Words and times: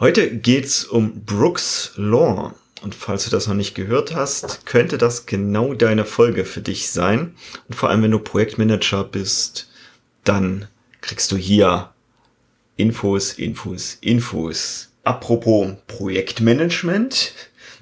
Heute 0.00 0.30
geht's 0.30 0.84
um 0.84 1.24
Brooks 1.24 1.90
Law. 1.96 2.54
Und 2.82 2.94
falls 2.94 3.24
du 3.24 3.30
das 3.30 3.48
noch 3.48 3.56
nicht 3.56 3.74
gehört 3.74 4.14
hast, 4.14 4.64
könnte 4.64 4.96
das 4.96 5.26
genau 5.26 5.74
deine 5.74 6.04
Folge 6.04 6.44
für 6.44 6.60
dich 6.60 6.92
sein. 6.92 7.34
Und 7.66 7.74
vor 7.74 7.90
allem, 7.90 8.04
wenn 8.04 8.12
du 8.12 8.20
Projektmanager 8.20 9.02
bist, 9.02 9.68
dann 10.22 10.68
kriegst 11.00 11.32
du 11.32 11.36
hier 11.36 11.90
Infos, 12.76 13.32
Infos, 13.32 13.98
Infos. 14.00 14.90
Apropos 15.02 15.72
Projektmanagement. 15.88 17.32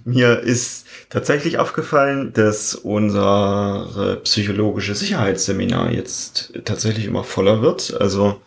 Mir 0.06 0.40
ist 0.40 0.86
tatsächlich 1.10 1.58
aufgefallen, 1.58 2.32
dass 2.32 2.74
unser 2.74 4.20
psychologische 4.24 4.94
Sicherheitsseminar 4.94 5.90
jetzt 5.90 6.54
tatsächlich 6.64 7.04
immer 7.04 7.24
voller 7.24 7.60
wird. 7.60 7.92
Also 8.00 8.40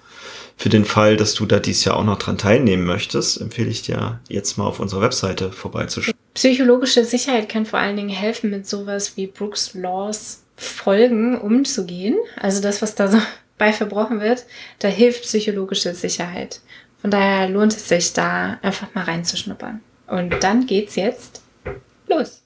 für 0.59 0.67
den 0.67 0.83
Fall, 0.83 1.15
dass 1.15 1.35
du 1.35 1.45
da 1.45 1.57
dieses 1.57 1.85
Jahr 1.85 1.95
auch 1.95 2.03
noch 2.03 2.19
dran 2.19 2.37
teilnehmen 2.37 2.83
möchtest, 2.83 3.39
empfehle 3.39 3.69
ich 3.69 3.81
dir 3.81 4.19
jetzt 4.27 4.57
mal 4.57 4.65
auf 4.65 4.81
unserer 4.81 4.99
Webseite 4.99 5.53
vorbeizuschauen. 5.53 6.13
Psychologische 6.33 7.05
Sicherheit 7.05 7.47
kann 7.47 7.65
vor 7.65 7.79
allen 7.79 7.95
Dingen 7.95 8.09
helfen, 8.09 8.49
mit 8.49 8.67
sowas 8.67 9.15
wie 9.15 9.27
Brooks 9.27 9.73
Laws 9.73 10.43
Folgen 10.57 11.39
umzugehen. 11.39 12.17
Also 12.35 12.61
das, 12.61 12.81
was 12.81 12.93
da 12.93 13.07
so 13.07 13.19
bei 13.57 13.71
verbrochen 13.71 14.19
wird, 14.19 14.43
da 14.79 14.89
hilft 14.89 15.21
psychologische 15.21 15.95
Sicherheit. 15.95 16.59
Von 17.01 17.09
daher 17.09 17.47
lohnt 17.47 17.71
es 17.71 17.87
sich, 17.87 18.11
da 18.11 18.59
einfach 18.61 18.93
mal 18.93 19.05
reinzuschnuppern. 19.05 19.79
Und 20.07 20.43
dann 20.43 20.65
geht's 20.65 20.97
jetzt 20.97 21.41
los. 22.09 22.38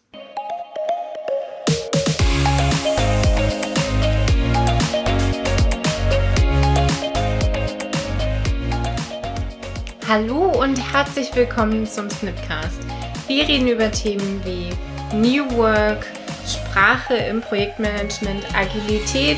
Hallo 10.06 10.52
und 10.62 10.76
herzlich 10.92 11.34
willkommen 11.34 11.88
zum 11.88 12.10
Snipcast. 12.10 12.82
Wir 13.28 13.48
reden 13.48 13.70
über 13.70 13.90
Themen 13.90 14.42
wie 14.44 14.70
New 15.16 15.50
Work, 15.56 16.06
Sprache 16.46 17.14
im 17.14 17.40
Projektmanagement, 17.40 18.44
Agilität 18.54 19.38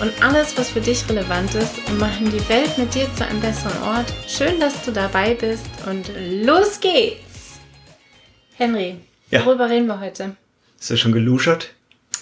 und 0.00 0.12
alles, 0.22 0.56
was 0.56 0.70
für 0.70 0.80
dich 0.80 1.08
relevant 1.08 1.56
ist 1.56 1.78
und 1.88 1.98
machen 1.98 2.26
die 2.30 2.48
Welt 2.48 2.78
mit 2.78 2.94
dir 2.94 3.12
zu 3.16 3.26
einem 3.26 3.40
besseren 3.40 3.82
Ort. 3.82 4.14
Schön, 4.28 4.60
dass 4.60 4.84
du 4.84 4.92
dabei 4.92 5.34
bist 5.34 5.66
und 5.90 6.08
los 6.44 6.78
geht's! 6.78 7.58
Henry, 8.56 8.98
ja. 9.30 9.44
worüber 9.44 9.68
reden 9.68 9.88
wir 9.88 9.98
heute? 9.98 10.36
Ist 10.78 10.92
er 10.92 10.96
schon 10.96 11.12
geluschert? 11.12 11.74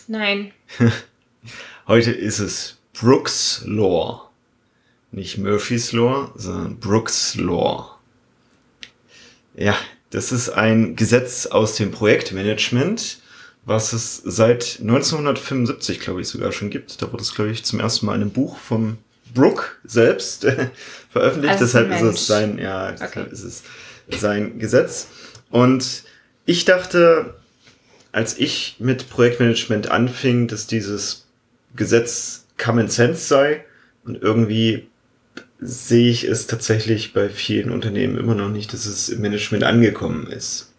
Nein. 0.08 0.52
heute 1.86 2.10
ist 2.10 2.38
es 2.38 2.78
Brooks 2.94 3.64
Law. 3.66 4.31
Nicht 5.12 5.36
Murphy's 5.38 5.92
Law, 5.92 6.32
sondern 6.36 6.78
Brooks 6.78 7.34
Law. 7.34 7.98
Ja, 9.54 9.76
das 10.08 10.32
ist 10.32 10.48
ein 10.48 10.96
Gesetz 10.96 11.46
aus 11.46 11.76
dem 11.76 11.90
Projektmanagement, 11.90 13.18
was 13.66 13.92
es 13.92 14.16
seit 14.16 14.78
1975, 14.80 16.00
glaube 16.00 16.22
ich, 16.22 16.28
sogar 16.28 16.50
schon 16.52 16.70
gibt. 16.70 17.00
Da 17.02 17.12
wurde 17.12 17.22
es, 17.22 17.34
glaube 17.34 17.50
ich, 17.50 17.62
zum 17.62 17.78
ersten 17.78 18.06
Mal 18.06 18.14
in 18.14 18.22
einem 18.22 18.30
Buch 18.30 18.56
vom 18.56 18.98
Brooke 19.34 19.64
selbst 19.84 20.46
veröffentlicht. 21.10 21.52
Also 21.52 21.64
deshalb 21.66 21.92
ist 21.92 22.02
es 22.02 22.26
sein, 22.26 22.58
ja, 22.58 22.88
okay. 22.88 22.96
deshalb 23.02 23.32
ist 23.32 23.44
es 23.44 23.62
sein 24.20 24.58
Gesetz. 24.58 25.08
Und 25.50 26.04
ich 26.46 26.64
dachte, 26.64 27.34
als 28.12 28.38
ich 28.38 28.76
mit 28.78 29.10
Projektmanagement 29.10 29.90
anfing, 29.90 30.48
dass 30.48 30.66
dieses 30.66 31.26
Gesetz 31.76 32.46
Common 32.58 32.88
Sense 32.88 33.26
sei 33.26 33.64
und 34.04 34.20
irgendwie 34.20 34.88
sehe 35.62 36.10
ich 36.10 36.24
es 36.24 36.48
tatsächlich 36.48 37.12
bei 37.12 37.28
vielen 37.28 37.70
Unternehmen 37.70 38.18
immer 38.18 38.34
noch 38.34 38.48
nicht, 38.48 38.72
dass 38.72 38.84
es 38.84 39.08
im 39.08 39.20
Management 39.20 39.62
angekommen 39.62 40.26
ist. 40.26 40.72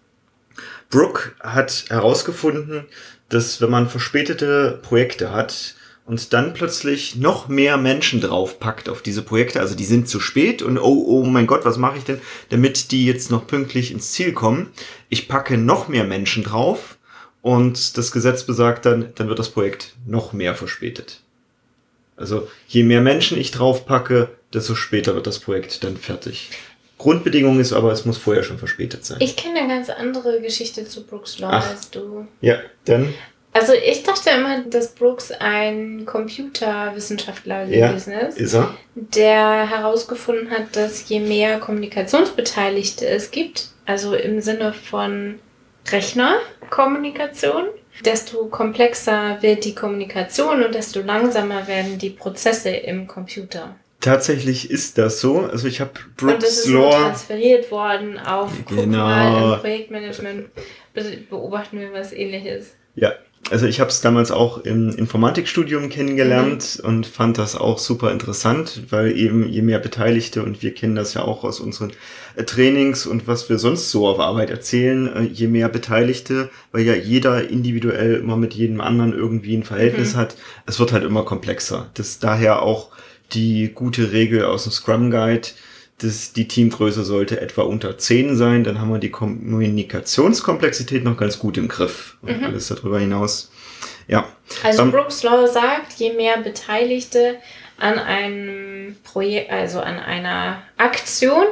Brooke 0.90 1.32
hat 1.40 1.86
herausgefunden, 1.90 2.86
dass 3.30 3.62
wenn 3.62 3.72
man 3.72 3.90
verspätete 3.90 4.80
Projekte 4.84 5.32
hat 5.32 5.76
und 6.06 6.34
dann 6.34 6.54
plötzlich 6.54 7.16
noch 7.16 7.48
mehr 7.48 7.78
Menschen 7.78 8.20
draufpackt 8.20 8.90
auf 8.90 9.02
diese 9.02 9.22
Projekte, 9.22 9.62
also 9.62 9.74
die 9.74 9.86
sind 9.86 10.10
zu 10.10 10.20
spät 10.20 10.62
und 10.62 10.78
oh, 10.78 11.06
oh 11.08 11.24
mein 11.24 11.48
Gott, 11.48 11.64
was 11.64 11.78
mache 11.78 11.98
ich 11.98 12.04
denn, 12.04 12.20
damit 12.50 12.92
die 12.92 13.06
jetzt 13.06 13.32
noch 13.32 13.48
pünktlich 13.48 13.92
ins 13.92 14.12
Ziel 14.12 14.34
kommen? 14.34 14.70
Ich 15.08 15.30
packe 15.30 15.58
noch 15.58 15.88
mehr 15.88 16.04
Menschen 16.04 16.44
drauf 16.44 16.98
und 17.42 17.98
das 17.98 18.12
Gesetz 18.12 18.44
besagt 18.44 18.86
dann, 18.86 19.14
dann 19.16 19.30
wird 19.30 19.40
das 19.40 19.50
Projekt 19.50 19.96
noch 20.06 20.34
mehr 20.34 20.56
verspätet. 20.56 21.22
Also 22.18 22.48
je 22.68 22.84
mehr 22.84 23.02
Menschen 23.02 23.40
ich 23.40 23.52
draufpacke, 23.52 24.30
desto 24.54 24.76
später 24.76 25.16
wird 25.16 25.28
das 25.28 25.40
Projekt 25.40 25.84
dann 25.84 25.98
fertig. 25.98 26.50
Grundbedingung 26.98 27.60
ist 27.60 27.74
aber, 27.74 27.92
es 27.92 28.06
muss 28.06 28.18
vorher 28.18 28.44
schon 28.44 28.60
verspätet 28.60 29.04
sein. 29.04 29.18
Ich 29.20 29.36
kenne 29.36 29.60
eine 29.60 29.68
ganz 29.68 29.90
andere 29.90 30.40
Geschichte 30.42 30.86
zu 30.86 31.06
Brooks 31.06 31.40
Law 31.40 31.50
Ach, 31.52 31.70
als 31.70 31.90
du. 31.90 32.28
Ja, 32.40 32.60
dann. 32.86 33.14
Also 33.52 33.74
ich 33.74 34.04
dachte 34.04 34.32
immer, 34.32 34.62
dass 34.64 34.96
Brooks 34.96 35.32
ein 35.32 36.06
Computerwissenschaftler 36.06 37.66
gewesen 37.66 38.14
ja, 38.14 38.20
ist, 38.20 38.40
ist 38.40 38.54
er? 38.54 38.76
der 38.96 39.70
herausgefunden 39.70 40.50
hat, 40.50 40.76
dass 40.76 41.08
je 41.08 41.20
mehr 41.20 41.60
Kommunikationsbeteiligte 41.60 43.08
es 43.08 43.30
gibt, 43.30 43.70
also 43.86 44.16
im 44.16 44.42
Sinne 44.42 44.74
von 44.74 45.40
Rechnerkommunikation, 45.92 47.66
desto 48.04 48.46
komplexer 48.46 49.38
wird 49.42 49.66
die 49.66 49.76
Kommunikation 49.76 50.64
und 50.64 50.74
desto 50.74 51.02
langsamer 51.02 51.68
werden 51.68 52.00
die 52.00 52.10
Prozesse 52.10 52.70
im 52.70 53.08
Computer. 53.08 53.76
Tatsächlich 54.04 54.70
ist 54.70 54.98
das 54.98 55.22
so. 55.22 55.40
Also 55.40 55.66
ich 55.66 55.80
habe 55.80 55.92
Brooks 56.18 56.34
Und 56.34 56.44
das 56.44 56.58
ist 56.58 56.68
Law 56.68 56.92
transferiert 56.92 57.72
worden 57.72 58.20
auf 58.20 58.52
genau. 58.68 59.56
Projektmanagement. 59.58 60.50
Beobachten 61.30 61.80
wir 61.80 61.94
was 61.94 62.12
ähnliches. 62.12 62.74
Ja, 62.96 63.14
also 63.50 63.66
ich 63.66 63.80
habe 63.80 63.90
es 63.90 64.02
damals 64.02 64.32
auch 64.32 64.58
im 64.60 64.90
Informatikstudium 64.90 65.88
kennengelernt 65.90 66.80
mhm. 66.82 66.90
und 66.90 67.08
fand 67.08 67.38
das 67.38 67.56
auch 67.56 67.78
super 67.78 68.12
interessant, 68.12 68.84
weil 68.90 69.18
eben 69.18 69.48
je 69.48 69.62
mehr 69.62 69.80
Beteiligte 69.80 70.44
und 70.44 70.62
wir 70.62 70.74
kennen 70.74 70.96
das 70.96 71.14
ja 71.14 71.24
auch 71.24 71.46
aus 71.46 71.62
unseren 71.62 71.92
äh, 72.36 72.44
Trainings 72.44 73.06
und 73.06 73.26
was 73.26 73.50
wir 73.50 73.58
sonst 73.58 73.90
so 73.90 74.06
auf 74.06 74.20
Arbeit 74.20 74.50
erzählen, 74.50 75.08
äh, 75.14 75.22
je 75.24 75.48
mehr 75.48 75.70
Beteiligte, 75.70 76.50
weil 76.74 76.84
ja 76.84 76.94
jeder 76.94 77.50
individuell 77.50 78.16
immer 78.16 78.36
mit 78.36 78.54
jedem 78.54 78.82
anderen 78.82 79.14
irgendwie 79.14 79.56
ein 79.56 79.64
Verhältnis 79.64 80.14
mhm. 80.14 80.20
hat, 80.20 80.36
es 80.66 80.80
wird 80.80 80.92
halt 80.92 81.06
immer 81.06 81.24
komplexer. 81.24 81.90
Das 81.94 82.20
daher 82.20 82.62
auch 82.62 82.90
die 83.34 83.72
gute 83.74 84.12
Regel 84.12 84.46
aus 84.46 84.64
dem 84.64 84.72
Scrum 84.72 85.12
Guide, 85.12 85.50
dass 86.00 86.34
die 86.34 86.48
Teamgröße 86.48 87.04
sollte 87.04 87.40
etwa 87.40 87.64
unter 87.64 87.98
10 87.98 88.36
sein, 88.36 88.64
dann 88.64 88.80
haben 88.82 88.92
wir 88.92 89.00
die 89.00 89.12
Kommunikationskomplexität 89.12 91.04
noch 91.04 91.18
ganz 91.18 91.40
gut 91.40 91.58
im 91.58 91.68
Griff. 91.68 92.18
Und 92.22 92.40
mhm. 92.40 92.46
alles 92.46 92.68
darüber 92.68 93.00
hinaus. 93.00 93.52
Ja. 94.08 94.28
Also 94.64 94.84
um, 94.84 94.92
Brooks 94.92 95.24
Law 95.24 95.48
sagt, 95.48 95.94
je 95.98 96.14
mehr 96.14 96.38
Beteiligte 96.38 97.38
an 97.78 98.00
einem 98.00 98.96
Projekt, 99.04 99.52
also 99.52 99.80
an 99.80 100.00
einer 100.00 100.64
Aktion, 100.78 101.46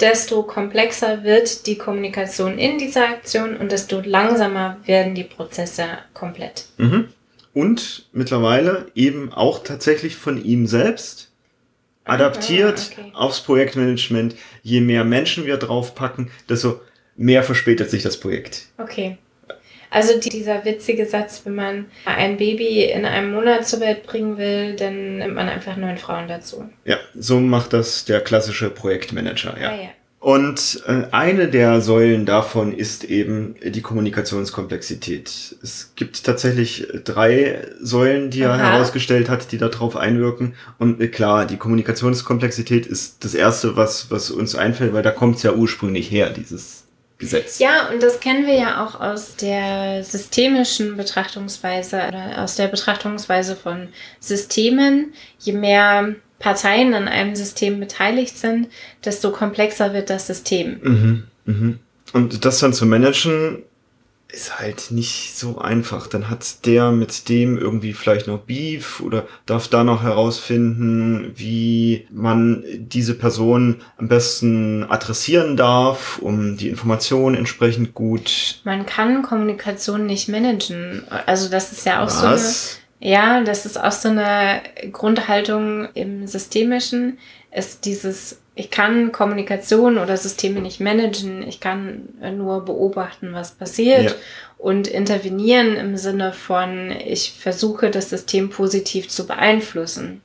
desto 0.00 0.42
komplexer 0.42 1.24
wird 1.24 1.66
die 1.66 1.78
Kommunikation 1.78 2.58
in 2.58 2.78
dieser 2.78 3.08
Aktion 3.08 3.56
und 3.56 3.72
desto 3.72 4.00
langsamer 4.00 4.78
werden 4.84 5.14
die 5.14 5.24
Prozesse 5.24 5.84
komplett. 6.12 6.66
Mhm 6.76 7.08
und 7.56 8.04
mittlerweile 8.12 8.84
eben 8.94 9.32
auch 9.32 9.64
tatsächlich 9.64 10.16
von 10.16 10.44
ihm 10.44 10.66
selbst 10.66 11.30
adaptiert 12.04 12.90
ah, 12.98 13.00
okay. 13.00 13.12
aufs 13.14 13.40
Projektmanagement. 13.40 14.34
Je 14.62 14.82
mehr 14.82 15.04
Menschen 15.04 15.46
wir 15.46 15.56
draufpacken, 15.56 16.30
desto 16.50 16.82
mehr 17.16 17.42
verspätet 17.42 17.90
sich 17.90 18.02
das 18.02 18.20
Projekt. 18.20 18.66
Okay. 18.76 19.16
Also 19.88 20.20
dieser 20.20 20.66
witzige 20.66 21.06
Satz, 21.06 21.46
wenn 21.46 21.54
man 21.54 21.86
ein 22.04 22.36
Baby 22.36 22.84
in 22.84 23.06
einem 23.06 23.32
Monat 23.32 23.66
zur 23.66 23.80
Welt 23.80 24.02
bringen 24.02 24.36
will, 24.36 24.76
dann 24.76 25.16
nimmt 25.16 25.34
man 25.34 25.48
einfach 25.48 25.78
neun 25.78 25.96
Frauen 25.96 26.28
dazu. 26.28 26.68
Ja, 26.84 26.98
so 27.14 27.40
macht 27.40 27.72
das 27.72 28.04
der 28.04 28.20
klassische 28.20 28.68
Projektmanager, 28.68 29.58
ja. 29.58 29.70
Ah, 29.70 29.74
ja. 29.76 29.88
Und 30.18 30.82
äh, 30.86 31.04
eine 31.12 31.48
der 31.48 31.80
Säulen 31.80 32.26
davon 32.26 32.72
ist 32.72 33.04
eben 33.04 33.54
die 33.62 33.82
Kommunikationskomplexität. 33.82 35.56
Es 35.62 35.92
gibt 35.94 36.24
tatsächlich 36.24 36.88
drei 37.04 37.68
Säulen, 37.80 38.30
die 38.30 38.44
Aha. 38.44 38.56
er 38.56 38.72
herausgestellt 38.72 39.28
hat, 39.28 39.52
die 39.52 39.58
darauf 39.58 39.94
einwirken. 39.94 40.54
Und 40.78 41.00
äh, 41.00 41.08
klar, 41.08 41.46
die 41.46 41.58
Kommunikationskomplexität 41.58 42.86
ist 42.86 43.24
das 43.24 43.34
Erste, 43.34 43.76
was, 43.76 44.10
was 44.10 44.30
uns 44.30 44.54
einfällt, 44.54 44.94
weil 44.94 45.02
da 45.02 45.10
kommt 45.10 45.36
es 45.36 45.42
ja 45.42 45.52
ursprünglich 45.52 46.10
her, 46.10 46.30
dieses 46.30 46.86
Gesetz. 47.18 47.58
Ja, 47.58 47.88
und 47.92 48.02
das 48.02 48.20
kennen 48.20 48.46
wir 48.46 48.56
ja 48.56 48.84
auch 48.84 49.00
aus 49.00 49.36
der 49.36 50.02
systemischen 50.02 50.96
Betrachtungsweise 50.96 51.96
oder 52.08 52.42
aus 52.42 52.56
der 52.56 52.68
Betrachtungsweise 52.68 53.54
von 53.56 53.88
Systemen. 54.20 55.12
Je 55.38 55.52
mehr 55.52 56.16
Parteien 56.38 56.94
an 56.94 57.08
einem 57.08 57.34
System 57.34 57.80
beteiligt 57.80 58.36
sind, 58.36 58.68
desto 59.04 59.30
komplexer 59.30 59.92
wird 59.94 60.10
das 60.10 60.26
System. 60.26 60.80
Mhm, 60.82 61.22
mhm. 61.44 61.78
Und 62.12 62.44
das 62.44 62.60
dann 62.60 62.72
zu 62.72 62.86
managen, 62.86 63.62
ist 64.28 64.58
halt 64.58 64.90
nicht 64.90 65.36
so 65.36 65.58
einfach. 65.58 66.08
Dann 66.08 66.28
hat 66.28 66.66
der 66.66 66.90
mit 66.90 67.28
dem 67.28 67.56
irgendwie 67.56 67.92
vielleicht 67.92 68.26
noch 68.26 68.40
Beef 68.40 69.00
oder 69.00 69.26
darf 69.46 69.68
da 69.68 69.84
noch 69.84 70.02
herausfinden, 70.02 71.32
wie 71.36 72.06
man 72.10 72.64
diese 72.76 73.14
Person 73.14 73.82
am 73.96 74.08
besten 74.08 74.84
adressieren 74.84 75.56
darf, 75.56 76.18
um 76.18 76.56
die 76.56 76.68
Information 76.68 77.34
entsprechend 77.34 77.94
gut. 77.94 78.60
Man 78.64 78.84
kann 78.84 79.22
Kommunikation 79.22 80.06
nicht 80.06 80.28
managen. 80.28 81.04
Also 81.26 81.48
das 81.48 81.72
ist 81.72 81.86
ja 81.86 82.02
auch 82.02 82.06
Was? 82.06 82.20
so 82.20 82.26
eine. 82.26 82.85
Ja, 83.00 83.42
das 83.42 83.66
ist 83.66 83.78
auch 83.78 83.92
so 83.92 84.08
eine 84.08 84.62
Grundhaltung 84.92 85.88
im 85.94 86.26
Systemischen, 86.26 87.18
ist 87.52 87.84
dieses 87.84 88.40
ich 88.58 88.70
kann 88.70 89.12
Kommunikation 89.12 89.98
oder 89.98 90.16
Systeme 90.16 90.60
nicht 90.60 90.80
managen. 90.80 91.46
Ich 91.46 91.60
kann 91.60 92.08
nur 92.36 92.64
beobachten, 92.64 93.34
was 93.34 93.52
passiert 93.52 94.04
ja. 94.04 94.12
und 94.56 94.88
intervenieren 94.88 95.76
im 95.76 95.98
Sinne 95.98 96.32
von, 96.32 96.90
ich 96.90 97.32
versuche 97.38 97.90
das 97.90 98.08
System 98.08 98.48
positiv 98.48 99.08
zu 99.08 99.26
beeinflussen. 99.26 100.22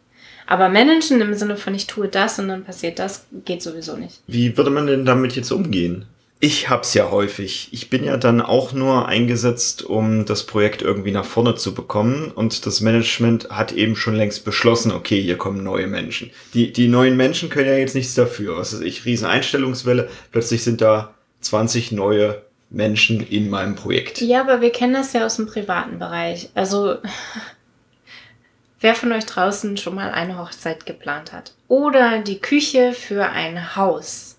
Aber 0.47 0.69
managen 0.69 1.19
im 1.19 1.33
Sinne 1.33 1.57
von, 1.57 1.75
ich 1.75 1.87
tue 1.87 2.07
das 2.07 2.39
und 2.39 2.47
dann 2.47 2.63
passiert 2.63 2.99
das, 2.99 3.25
geht 3.43 3.61
sowieso 3.61 3.97
nicht. 3.97 4.21
Wie 4.27 4.55
würde 4.55 4.69
man 4.69 4.87
denn 4.87 5.03
damit 5.03 5.35
jetzt 5.35 5.51
umgehen? 5.51 6.05
Ich 6.43 6.69
hab's 6.69 6.95
ja 6.95 7.11
häufig. 7.11 7.69
Ich 7.71 7.91
bin 7.91 8.03
ja 8.03 8.17
dann 8.17 8.41
auch 8.41 8.73
nur 8.73 9.07
eingesetzt, 9.07 9.83
um 9.83 10.25
das 10.25 10.43
Projekt 10.43 10.81
irgendwie 10.81 11.11
nach 11.11 11.23
vorne 11.23 11.53
zu 11.53 11.75
bekommen. 11.75 12.31
Und 12.31 12.65
das 12.65 12.81
Management 12.81 13.49
hat 13.51 13.71
eben 13.71 13.95
schon 13.95 14.15
längst 14.15 14.43
beschlossen, 14.43 14.91
okay, 14.91 15.21
hier 15.21 15.37
kommen 15.37 15.63
neue 15.63 15.85
Menschen. 15.85 16.31
Die, 16.55 16.73
die 16.73 16.87
neuen 16.87 17.15
Menschen 17.15 17.51
können 17.51 17.69
ja 17.69 17.77
jetzt 17.77 17.93
nichts 17.93 18.15
dafür. 18.15 18.57
Was 18.57 18.73
weiß 18.73 18.81
ich, 18.81 19.05
riesen 19.05 19.27
Einstellungswelle. 19.27 20.09
Plötzlich 20.31 20.63
sind 20.63 20.81
da 20.81 21.13
20 21.41 21.91
neue 21.91 22.41
Menschen 22.71 23.25
in 23.27 23.51
meinem 23.51 23.75
Projekt. 23.75 24.19
Ja, 24.21 24.41
aber 24.41 24.61
wir 24.61 24.71
kennen 24.71 24.95
das 24.95 25.13
ja 25.13 25.27
aus 25.27 25.35
dem 25.35 25.45
privaten 25.45 25.99
Bereich. 25.99 26.49
Also, 26.55 26.95
wer 28.79 28.95
von 28.95 29.11
euch 29.11 29.27
draußen 29.27 29.77
schon 29.77 29.93
mal 29.93 30.09
eine 30.09 30.39
Hochzeit 30.39 30.87
geplant 30.87 31.33
hat? 31.33 31.53
Oder 31.67 32.17
die 32.19 32.39
Küche 32.39 32.93
für 32.93 33.29
ein 33.29 33.75
Haus 33.75 34.30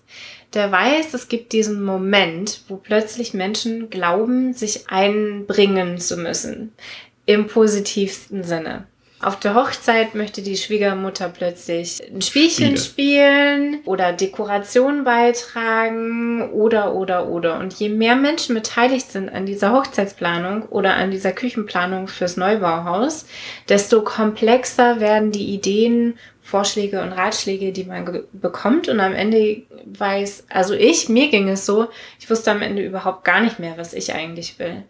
der 0.53 0.71
weiß, 0.71 1.13
es 1.13 1.27
gibt 1.27 1.53
diesen 1.53 1.83
Moment, 1.83 2.61
wo 2.67 2.75
plötzlich 2.75 3.33
Menschen 3.33 3.89
glauben, 3.89 4.53
sich 4.53 4.89
einbringen 4.89 5.97
zu 5.97 6.17
müssen. 6.17 6.73
Im 7.25 7.47
positivsten 7.47 8.43
Sinne. 8.43 8.85
Auf 9.23 9.39
der 9.39 9.55
Hochzeit 9.55 10.15
möchte 10.15 10.41
die 10.41 10.57
Schwiegermutter 10.57 11.29
plötzlich 11.29 12.03
ein 12.13 12.21
Spielchen 12.21 12.75
Spiele. 12.75 12.77
spielen 12.77 13.79
oder 13.85 14.11
Dekoration 14.11 15.05
beitragen 15.05 16.51
oder, 16.51 16.93
oder, 16.93 17.29
oder. 17.29 17.57
Und 17.59 17.71
je 17.73 17.87
mehr 17.87 18.17
Menschen 18.17 18.53
beteiligt 18.53 19.09
sind 19.09 19.29
an 19.29 19.45
dieser 19.45 19.71
Hochzeitsplanung 19.71 20.63
oder 20.63 20.95
an 20.95 21.09
dieser 21.09 21.31
Küchenplanung 21.31 22.09
fürs 22.09 22.35
Neubauhaus, 22.35 23.25
desto 23.69 24.01
komplexer 24.01 24.99
werden 24.99 25.31
die 25.31 25.53
Ideen 25.53 26.15
Vorschläge 26.43 27.01
und 27.01 27.13
Ratschläge, 27.13 27.71
die 27.71 27.85
man 27.85 28.25
bekommt 28.33 28.89
und 28.89 28.99
am 28.99 29.13
Ende 29.13 29.63
weiß, 29.85 30.45
also 30.49 30.73
ich, 30.73 31.07
mir 31.07 31.29
ging 31.29 31.47
es 31.47 31.65
so, 31.65 31.87
ich 32.19 32.29
wusste 32.29 32.51
am 32.51 32.61
Ende 32.61 32.83
überhaupt 32.83 33.23
gar 33.23 33.39
nicht 33.41 33.59
mehr, 33.59 33.77
was 33.77 33.93
ich 33.93 34.13
eigentlich 34.13 34.59
will. 34.59 34.83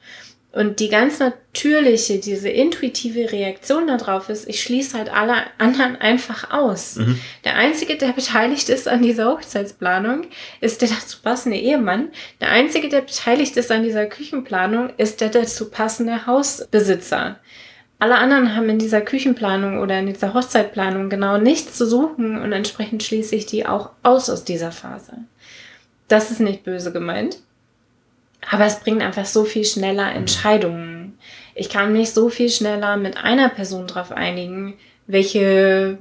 Und 0.51 0.79
die 0.79 0.89
ganz 0.89 1.17
natürliche, 1.17 2.19
diese 2.19 2.47
intuitive 2.47 3.31
Reaktion 3.31 3.87
darauf 3.87 4.29
ist, 4.29 4.47
ich 4.47 4.61
schließe 4.61 4.95
halt 4.95 5.11
alle 5.11 5.35
anderen 5.57 5.95
einfach 5.95 6.51
aus. 6.51 6.97
Mhm. 6.97 7.19
Der 7.43 7.55
Einzige, 7.55 7.97
der 7.97 8.09
beteiligt 8.09 8.69
ist 8.69 8.87
an 8.87 9.01
dieser 9.01 9.31
Hochzeitsplanung, 9.31 10.27
ist 10.61 10.83
der 10.83 10.89
dazu 10.89 11.17
passende 11.23 11.57
Ehemann. 11.57 12.09
Der 12.39 12.49
Einzige, 12.49 12.87
der 12.87 13.01
beteiligt 13.01 13.57
ist 13.57 13.71
an 13.71 13.81
dieser 13.81 14.05
Küchenplanung, 14.05 14.91
ist 14.97 15.21
der 15.21 15.29
dazu 15.29 15.71
passende 15.71 16.27
Hausbesitzer. 16.27 17.39
Alle 18.03 18.17
anderen 18.17 18.53
haben 18.53 18.67
in 18.67 18.79
dieser 18.79 18.99
Küchenplanung 18.99 19.79
oder 19.79 19.97
in 19.97 20.07
dieser 20.07 20.33
Hochzeitplanung 20.33 21.09
genau 21.09 21.37
nichts 21.37 21.77
zu 21.77 21.87
suchen 21.87 22.37
und 22.37 22.51
entsprechend 22.51 23.01
schließe 23.01 23.33
ich 23.33 23.45
die 23.45 23.65
auch 23.65 23.91
aus 24.03 24.29
aus 24.29 24.43
dieser 24.43 24.73
Phase. 24.73 25.13
Das 26.09 26.29
ist 26.29 26.41
nicht 26.41 26.65
böse 26.65 26.91
gemeint, 26.91 27.37
aber 28.51 28.65
es 28.65 28.81
bringt 28.81 29.01
einfach 29.01 29.23
so 29.23 29.45
viel 29.45 29.63
schneller 29.63 30.11
Entscheidungen. 30.11 31.17
Ich 31.55 31.69
kann 31.69 31.93
mich 31.93 32.11
so 32.11 32.27
viel 32.27 32.49
schneller 32.49 32.97
mit 32.97 33.15
einer 33.15 33.47
Person 33.47 33.87
darauf 33.87 34.11
einigen, 34.11 34.73
welche 35.07 35.97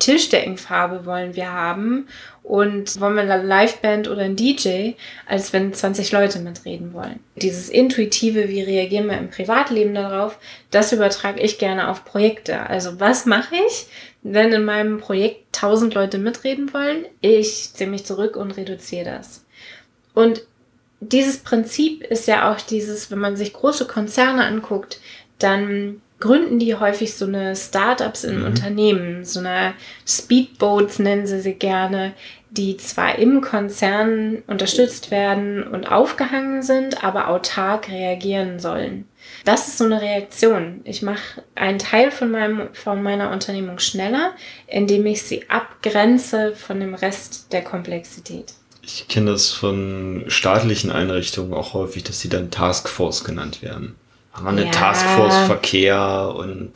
Tischdeckenfarbe 0.00 1.06
wollen 1.06 1.36
wir 1.36 1.52
haben 1.52 2.08
und 2.48 2.98
wollen 2.98 3.14
wir 3.14 3.22
eine 3.22 3.42
Liveband 3.42 4.08
oder 4.08 4.22
ein 4.22 4.34
DJ, 4.34 4.92
als 5.26 5.52
wenn 5.52 5.74
20 5.74 6.12
Leute 6.12 6.38
mitreden 6.38 6.94
wollen. 6.94 7.20
Dieses 7.36 7.68
intuitive, 7.68 8.48
wie 8.48 8.62
reagieren 8.62 9.06
wir 9.06 9.18
im 9.18 9.28
Privatleben 9.28 9.94
darauf, 9.94 10.38
das 10.70 10.94
übertrage 10.94 11.42
ich 11.42 11.58
gerne 11.58 11.88
auf 11.88 12.06
Projekte. 12.06 12.60
Also 12.66 13.00
was 13.00 13.26
mache 13.26 13.54
ich, 13.66 13.86
wenn 14.22 14.50
in 14.54 14.64
meinem 14.64 14.98
Projekt 14.98 15.54
1000 15.54 15.92
Leute 15.92 16.16
mitreden 16.16 16.72
wollen? 16.72 17.04
Ich 17.20 17.74
ziehe 17.74 17.90
mich 17.90 18.06
zurück 18.06 18.34
und 18.34 18.52
reduziere 18.52 19.04
das. 19.04 19.44
Und 20.14 20.42
dieses 21.00 21.38
Prinzip 21.38 22.02
ist 22.02 22.26
ja 22.28 22.50
auch 22.50 22.62
dieses, 22.62 23.10
wenn 23.10 23.18
man 23.18 23.36
sich 23.36 23.52
große 23.52 23.86
Konzerne 23.86 24.46
anguckt, 24.46 25.00
dann 25.38 26.00
gründen 26.20 26.58
die 26.58 26.74
häufig 26.74 27.14
so 27.14 27.26
eine 27.26 27.54
Startups 27.54 28.24
in 28.24 28.40
mhm. 28.40 28.46
Unternehmen, 28.46 29.24
so 29.24 29.40
eine 29.40 29.74
Speedboats 30.06 30.98
nennen 30.98 31.26
sie 31.26 31.40
sie 31.40 31.54
gerne, 31.54 32.14
die 32.50 32.76
zwar 32.76 33.18
im 33.18 33.40
Konzern 33.40 34.42
unterstützt 34.46 35.10
werden 35.10 35.62
und 35.64 35.90
aufgehangen 35.90 36.62
sind, 36.62 37.04
aber 37.04 37.28
autark 37.28 37.88
reagieren 37.88 38.58
sollen. 38.58 39.06
Das 39.44 39.68
ist 39.68 39.78
so 39.78 39.84
eine 39.84 40.00
Reaktion. 40.00 40.80
Ich 40.84 41.02
mache 41.02 41.42
einen 41.54 41.78
Teil 41.78 42.10
von, 42.10 42.30
meinem, 42.30 42.68
von 42.72 43.02
meiner 43.02 43.30
Unternehmung 43.30 43.78
schneller, 43.78 44.32
indem 44.66 45.06
ich 45.06 45.22
sie 45.22 45.48
abgrenze 45.48 46.54
von 46.54 46.80
dem 46.80 46.94
Rest 46.94 47.52
der 47.52 47.62
Komplexität. 47.62 48.54
Ich 48.82 49.06
kenne 49.08 49.32
das 49.32 49.50
von 49.50 50.24
staatlichen 50.28 50.90
Einrichtungen 50.90 51.52
auch 51.52 51.74
häufig, 51.74 52.04
dass 52.04 52.20
sie 52.20 52.30
dann 52.30 52.50
Taskforce 52.50 53.24
genannt 53.24 53.62
werden 53.62 53.96
haben 54.38 54.56
wir 54.56 54.62
eine 54.62 54.64
ja. 54.66 54.70
Taskforce 54.70 55.46
Verkehr 55.46 56.34
und 56.36 56.72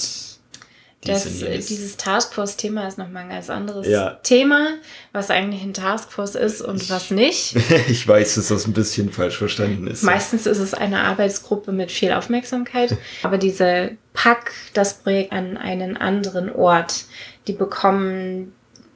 das, 1.05 1.25
dieses 1.25 1.97
Taskforce-Thema 1.97 2.87
ist 2.87 2.97
nochmal 2.97 3.25
ein 3.25 3.31
ganz 3.31 3.51
anderes 3.51 3.89
ja. 3.89 4.21
Thema, 4.23 4.75
was 5.13 5.31
eigentlich 5.31 5.63
ein 5.63 5.75
Taskforce 5.75 6.37
ist 6.37 6.63
und 6.63 6.81
ich, 6.81 6.91
was 6.91 7.11
nicht. 7.11 7.57
ich 7.89 8.07
weiß, 8.07 8.37
dass 8.37 8.49
das 8.49 8.69
ein 8.69 8.73
bisschen 8.73 9.11
falsch 9.11 9.37
verstanden 9.37 9.89
ist. 9.89 10.05
Meistens 10.05 10.47
ist 10.47 10.59
es 10.59 10.75
eine 10.75 11.01
Arbeitsgruppe 11.01 11.73
mit 11.73 11.91
viel 11.91 12.13
Aufmerksamkeit, 12.13 12.97
aber 13.25 13.37
diese 13.37 13.97
Pack 14.13 14.53
das 14.75 14.95
Projekt 14.95 15.33
an 15.33 15.57
einen 15.57 15.97
anderen 15.97 16.53
Ort. 16.55 17.05
Die 17.49 17.53
bekommen 17.53 18.53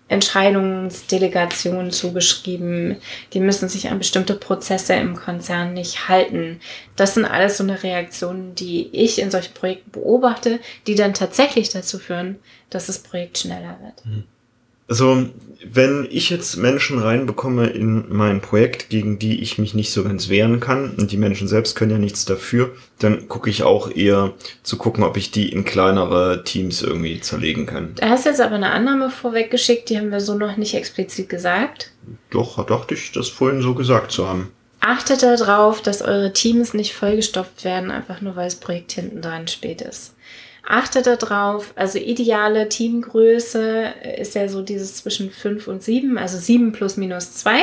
Entscheidungsdelegationen 0.08 1.90
zugeschrieben. 1.90 2.96
Die 3.32 3.40
müssen 3.40 3.68
sich 3.68 3.90
an 3.90 3.98
bestimmte 3.98 4.34
Prozesse 4.34 4.94
im 4.94 5.16
Konzern 5.16 5.74
nicht 5.74 6.08
halten. 6.08 6.60
Das 6.94 7.14
sind 7.14 7.25
alles 7.25 7.56
so 7.56 7.64
eine 7.64 7.82
Reaktionen, 7.82 8.54
die 8.54 8.88
ich 8.92 9.18
in 9.18 9.30
solchen 9.30 9.54
Projekten 9.54 9.90
beobachte, 9.90 10.60
die 10.86 10.94
dann 10.94 11.14
tatsächlich 11.14 11.70
dazu 11.70 11.98
führen, 11.98 12.38
dass 12.70 12.86
das 12.86 13.00
Projekt 13.00 13.38
schneller 13.38 13.78
wird. 13.82 14.06
Mhm. 14.06 14.25
Also, 14.88 15.26
wenn 15.64 16.07
ich 16.11 16.31
jetzt 16.31 16.57
Menschen 16.57 17.00
reinbekomme 17.00 17.66
in 17.66 18.05
mein 18.09 18.40
Projekt, 18.40 18.88
gegen 18.88 19.19
die 19.19 19.43
ich 19.43 19.59
mich 19.59 19.75
nicht 19.75 19.93
so 19.93 20.05
ganz 20.05 20.28
wehren 20.28 20.61
kann, 20.61 20.95
und 20.97 21.11
die 21.11 21.16
Menschen 21.16 21.49
selbst 21.49 21.75
können 21.75 21.90
ja 21.90 21.99
nichts 21.99 22.25
dafür, 22.25 22.73
dann 23.00 23.28
gucke 23.28 23.50
ich 23.50 23.64
auch 23.64 23.90
eher 23.90 24.35
zu 24.62 24.76
gucken, 24.76 25.02
ob 25.02 25.16
ich 25.16 25.33
die 25.33 25.50
in 25.50 25.64
kleinere 25.64 26.45
Teams 26.45 26.83
irgendwie 26.83 27.21
zerlegen 27.21 27.66
kann. 27.66 27.95
Da 27.97 28.11
hast 28.11 28.26
jetzt 28.26 28.40
aber 28.40 28.55
eine 28.55 28.71
Annahme 28.71 29.11
vorweggeschickt, 29.11 29.90
die 29.90 29.99
haben 29.99 30.12
wir 30.12 30.21
so 30.21 30.35
noch 30.35 30.57
nicht 30.57 30.75
explizit 30.75 31.28
gesagt. 31.28 31.90
Doch, 32.31 32.64
dachte 32.64 32.95
ich, 32.95 33.11
das 33.12 33.28
vorhin 33.28 33.62
so 33.62 33.75
gesagt 33.75 34.12
zu 34.12 34.28
haben. 34.28 34.52
Achtet 34.81 35.23
darauf, 35.23 35.83
dass 35.83 36.00
eure 36.00 36.33
Teams 36.33 36.75
nicht 36.75 36.95
vollgestopft 36.95 37.64
werden, 37.64 37.90
einfach 37.90 38.21
nur 38.21 38.37
weil 38.37 38.45
das 38.45 38.57
Projekt 38.57 38.93
hinten 38.93 39.21
dran 39.21 39.49
spät 39.49 39.83
ist. 39.83 40.14
Achtet 40.68 41.06
darauf, 41.06 41.73
also 41.76 41.99
ideale 41.99 42.68
Teamgröße 42.68 43.94
ist 44.18 44.35
ja 44.35 44.49
so 44.49 44.62
dieses 44.62 44.96
zwischen 44.96 45.30
5 45.30 45.68
und 45.68 45.82
7, 45.82 46.18
also 46.18 46.38
7 46.38 46.73
plus 46.73 46.96
minus 46.96 47.35
2. 47.35 47.62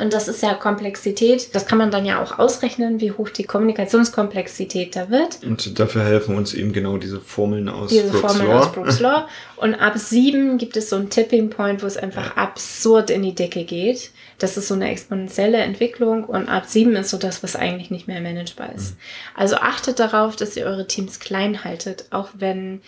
Und 0.00 0.14
das 0.14 0.28
ist 0.28 0.42
ja 0.42 0.54
Komplexität. 0.54 1.54
Das 1.54 1.66
kann 1.66 1.78
man 1.78 1.90
dann 1.90 2.06
ja 2.06 2.22
auch 2.22 2.38
ausrechnen, 2.38 3.00
wie 3.00 3.12
hoch 3.12 3.28
die 3.28 3.44
Kommunikationskomplexität 3.44 4.96
da 4.96 5.10
wird. 5.10 5.44
Und 5.44 5.78
dafür 5.78 6.04
helfen 6.04 6.36
uns 6.36 6.54
eben 6.54 6.72
genau 6.72 6.96
diese 6.96 7.20
Formeln 7.20 7.68
aus 7.68 7.90
diese 7.90 8.08
Brooks 8.08 8.20
Formeln 8.20 8.48
Law. 8.48 8.58
aus 8.58 8.72
Brooks 8.72 9.00
Law. 9.00 9.28
Und 9.56 9.74
ab 9.74 9.98
sieben 9.98 10.56
gibt 10.56 10.76
es 10.76 10.88
so 10.88 10.96
einen 10.96 11.10
Tipping 11.10 11.50
Point, 11.50 11.82
wo 11.82 11.86
es 11.86 11.98
einfach 11.98 12.34
ja. 12.34 12.42
absurd 12.42 13.10
in 13.10 13.22
die 13.22 13.34
Decke 13.34 13.64
geht. 13.64 14.10
Das 14.38 14.56
ist 14.56 14.68
so 14.68 14.74
eine 14.74 14.90
exponentielle 14.90 15.58
Entwicklung. 15.58 16.24
Und 16.24 16.48
ab 16.48 16.64
sieben 16.66 16.96
ist 16.96 17.10
so 17.10 17.18
das, 17.18 17.42
was 17.42 17.54
eigentlich 17.54 17.90
nicht 17.90 18.08
mehr 18.08 18.22
managebar 18.22 18.72
ist. 18.74 18.92
Mhm. 18.92 18.98
Also 19.34 19.56
achtet 19.56 20.00
darauf, 20.00 20.34
dass 20.34 20.56
ihr 20.56 20.64
eure 20.64 20.86
Teams 20.86 21.20
klein 21.20 21.62
haltet, 21.62 22.06
auch 22.10 22.30
wenn 22.38 22.80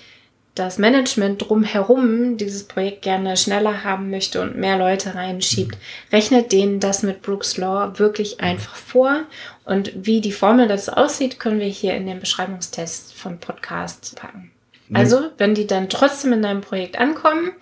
das 0.54 0.78
Management 0.78 1.48
drumherum 1.48 2.36
dieses 2.36 2.64
Projekt 2.64 3.02
gerne 3.02 3.36
schneller 3.36 3.84
haben 3.84 4.10
möchte 4.10 4.42
und 4.42 4.56
mehr 4.56 4.76
Leute 4.76 5.14
reinschiebt, 5.14 5.78
rechnet 6.12 6.52
denen 6.52 6.78
das 6.78 7.02
mit 7.02 7.22
Brooks 7.22 7.56
Law 7.56 7.98
wirklich 7.98 8.40
einfach 8.40 8.74
vor. 8.74 9.22
Und 9.64 9.92
wie 9.94 10.20
die 10.20 10.32
Formel 10.32 10.68
dazu 10.68 10.92
aussieht, 10.92 11.38
können 11.40 11.60
wir 11.60 11.66
hier 11.66 11.94
in 11.94 12.06
den 12.06 12.20
Beschreibungstest 12.20 13.14
vom 13.14 13.38
Podcast 13.38 14.16
packen. 14.16 14.50
Also, 14.94 15.30
wenn 15.38 15.54
die 15.54 15.66
dann 15.66 15.88
trotzdem 15.88 16.34
in 16.34 16.42
deinem 16.42 16.60
Projekt 16.60 16.98
ankommen, 16.98 17.52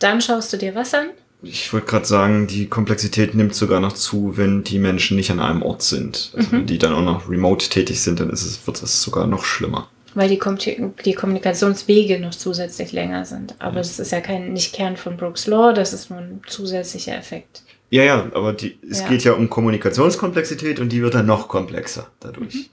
dann 0.00 0.20
schaust 0.20 0.52
du 0.52 0.58
dir 0.58 0.74
was 0.74 0.92
an? 0.92 1.06
Ich 1.42 1.72
wollte 1.72 1.86
gerade 1.86 2.04
sagen, 2.04 2.46
die 2.46 2.68
Komplexität 2.68 3.34
nimmt 3.34 3.54
sogar 3.54 3.80
noch 3.80 3.92
zu, 3.92 4.36
wenn 4.36 4.64
die 4.64 4.78
Menschen 4.78 5.16
nicht 5.16 5.30
an 5.30 5.40
einem 5.40 5.62
Ort 5.62 5.82
sind. 5.82 6.32
Also 6.34 6.48
mhm. 6.48 6.52
wenn 6.52 6.66
die 6.66 6.78
dann 6.78 6.94
auch 6.94 7.02
noch 7.02 7.28
remote 7.28 7.68
tätig 7.68 8.02
sind, 8.02 8.20
dann 8.20 8.30
ist 8.30 8.44
es, 8.44 8.66
wird 8.66 8.82
es 8.82 9.02
sogar 9.02 9.26
noch 9.26 9.44
schlimmer. 9.44 9.88
Weil 10.14 10.28
die, 10.28 10.38
Kom 10.38 10.58
die 11.04 11.14
Kommunikationswege 11.14 12.20
noch 12.20 12.30
zusätzlich 12.30 12.92
länger 12.92 13.24
sind. 13.24 13.54
Aber 13.58 13.76
ja. 13.76 13.80
das 13.80 13.98
ist 13.98 14.12
ja 14.12 14.20
kein 14.20 14.52
nicht 14.52 14.74
Kern 14.74 14.96
von 14.96 15.16
Brooks 15.16 15.46
Law, 15.46 15.72
das 15.72 15.92
ist 15.92 16.10
nur 16.10 16.20
ein 16.20 16.40
zusätzlicher 16.46 17.16
Effekt. 17.16 17.62
Ja, 17.90 18.02
ja, 18.02 18.30
aber 18.34 18.52
die, 18.52 18.78
es 18.88 19.00
ja. 19.00 19.08
geht 19.08 19.24
ja 19.24 19.32
um 19.32 19.50
Kommunikationskomplexität 19.50 20.80
und 20.80 20.90
die 20.90 21.02
wird 21.02 21.14
dann 21.14 21.26
noch 21.26 21.48
komplexer 21.48 22.10
dadurch. 22.20 22.54
Mhm. 22.54 22.64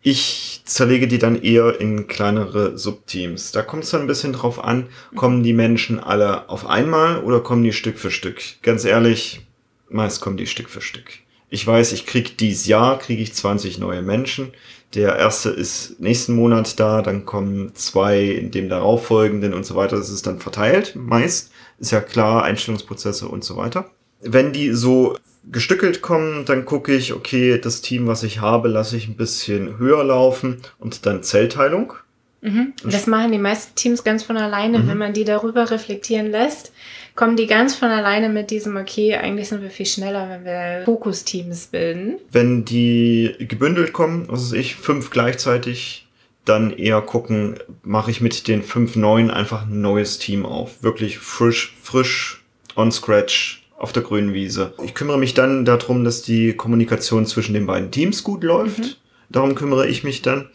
Ich 0.00 0.62
zerlege 0.64 1.08
die 1.08 1.18
dann 1.18 1.42
eher 1.42 1.80
in 1.80 2.06
kleinere 2.06 2.78
Subteams. 2.78 3.52
Da 3.52 3.62
kommt 3.62 3.84
es 3.84 3.90
dann 3.90 4.02
ein 4.02 4.06
bisschen 4.06 4.32
drauf 4.32 4.62
an, 4.62 4.88
kommen 5.16 5.42
die 5.42 5.52
Menschen 5.52 5.98
alle 5.98 6.48
auf 6.48 6.66
einmal 6.66 7.22
oder 7.22 7.40
kommen 7.40 7.64
die 7.64 7.72
Stück 7.72 7.98
für 7.98 8.10
Stück? 8.10 8.40
Ganz 8.62 8.84
ehrlich, 8.84 9.40
meist 9.88 10.20
kommen 10.20 10.36
die 10.36 10.46
Stück 10.46 10.70
für 10.70 10.80
Stück. 10.80 11.10
Ich 11.50 11.66
weiß, 11.66 11.92
ich 11.92 12.06
krieg 12.06 12.36
dies 12.38 12.66
Jahr, 12.66 12.98
kriege 12.98 13.22
ich 13.22 13.34
20 13.34 13.78
neue 13.78 14.02
Menschen. 14.02 14.52
Der 14.94 15.16
erste 15.16 15.50
ist 15.50 16.00
nächsten 16.00 16.34
Monat 16.34 16.80
da, 16.80 17.02
dann 17.02 17.26
kommen 17.26 17.74
zwei 17.74 18.22
in 18.22 18.50
dem 18.50 18.68
darauffolgenden 18.68 19.52
und 19.52 19.66
so 19.66 19.74
weiter. 19.74 19.96
Das 19.96 20.08
ist 20.08 20.26
dann 20.26 20.38
verteilt, 20.38 20.96
meist. 20.96 21.52
Ist 21.78 21.92
ja 21.92 22.00
klar, 22.00 22.42
Einstellungsprozesse 22.44 23.28
und 23.28 23.44
so 23.44 23.56
weiter. 23.56 23.90
Wenn 24.20 24.52
die 24.52 24.72
so 24.72 25.16
gestückelt 25.50 26.02
kommen, 26.02 26.44
dann 26.44 26.64
gucke 26.64 26.94
ich, 26.94 27.12
okay, 27.12 27.58
das 27.58 27.82
Team, 27.82 28.06
was 28.06 28.22
ich 28.22 28.40
habe, 28.40 28.68
lasse 28.68 28.96
ich 28.96 29.08
ein 29.08 29.16
bisschen 29.16 29.78
höher 29.78 30.02
laufen 30.04 30.58
und 30.78 31.06
dann 31.06 31.22
Zellteilung. 31.22 31.94
Mhm. 32.40 32.72
Das 32.84 33.06
machen 33.06 33.32
die 33.32 33.38
meisten 33.38 33.74
Teams 33.74 34.04
ganz 34.04 34.22
von 34.22 34.36
alleine. 34.36 34.78
Mhm. 34.78 34.88
Wenn 34.88 34.98
man 34.98 35.12
die 35.12 35.24
darüber 35.24 35.70
reflektieren 35.70 36.30
lässt, 36.30 36.72
kommen 37.18 37.36
die 37.36 37.48
ganz 37.48 37.74
von 37.74 37.88
alleine 37.88 38.28
mit 38.28 38.52
diesem, 38.52 38.76
okay, 38.76 39.16
eigentlich 39.16 39.48
sind 39.48 39.60
wir 39.60 39.70
viel 39.70 39.86
schneller, 39.86 40.30
wenn 40.30 40.44
wir 40.44 40.84
Fokusteams 40.84 41.66
bilden. 41.66 42.20
Wenn 42.30 42.64
die 42.64 43.34
gebündelt 43.40 43.92
kommen, 43.92 44.28
was 44.28 44.52
weiß 44.52 44.52
ich, 44.52 44.76
fünf 44.76 45.10
gleichzeitig, 45.10 46.06
dann 46.44 46.70
eher 46.70 47.00
gucken, 47.02 47.58
mache 47.82 48.12
ich 48.12 48.20
mit 48.20 48.46
den 48.46 48.62
fünf 48.62 48.94
neuen 48.94 49.32
einfach 49.32 49.66
ein 49.66 49.80
neues 49.80 50.20
Team 50.20 50.46
auf. 50.46 50.84
Wirklich 50.84 51.18
frisch, 51.18 51.74
frisch, 51.82 52.44
on 52.76 52.92
scratch, 52.92 53.66
auf 53.76 53.92
der 53.92 54.04
grünen 54.04 54.32
Wiese. 54.32 54.74
Ich 54.84 54.94
kümmere 54.94 55.18
mich 55.18 55.34
dann 55.34 55.64
darum, 55.64 56.04
dass 56.04 56.22
die 56.22 56.52
Kommunikation 56.52 57.26
zwischen 57.26 57.52
den 57.52 57.66
beiden 57.66 57.90
Teams 57.90 58.22
gut 58.22 58.44
läuft. 58.44 58.78
Mhm. 58.78 58.94
Darum 59.28 59.56
kümmere 59.56 59.88
ich 59.88 60.04
mich 60.04 60.22
dann. 60.22 60.50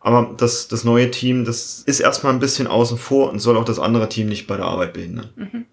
Aber 0.00 0.34
das, 0.36 0.66
das 0.66 0.82
neue 0.82 1.12
Team, 1.12 1.44
das 1.44 1.84
ist 1.86 2.00
erstmal 2.00 2.32
ein 2.32 2.40
bisschen 2.40 2.66
außen 2.66 2.98
vor 2.98 3.30
und 3.30 3.38
soll 3.38 3.56
auch 3.56 3.64
das 3.64 3.78
andere 3.78 4.08
Team 4.08 4.26
nicht 4.26 4.48
bei 4.48 4.56
der 4.56 4.66
Arbeit 4.66 4.94
behindern. 4.94 5.30
Mhm. 5.36 5.66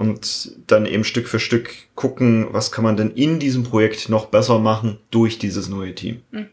Und 0.00 0.52
dann 0.66 0.86
eben 0.86 1.04
Stück 1.04 1.28
für 1.28 1.38
Stück 1.38 1.74
gucken, 1.94 2.46
was 2.52 2.72
kann 2.72 2.84
man 2.84 2.96
denn 2.96 3.10
in 3.10 3.38
diesem 3.38 3.64
Projekt 3.64 4.08
noch 4.08 4.28
besser 4.28 4.58
machen 4.58 4.98
durch 5.10 5.38
dieses 5.38 5.68
neue 5.68 5.94
Team. 5.94 6.22
Mhm. 6.30 6.46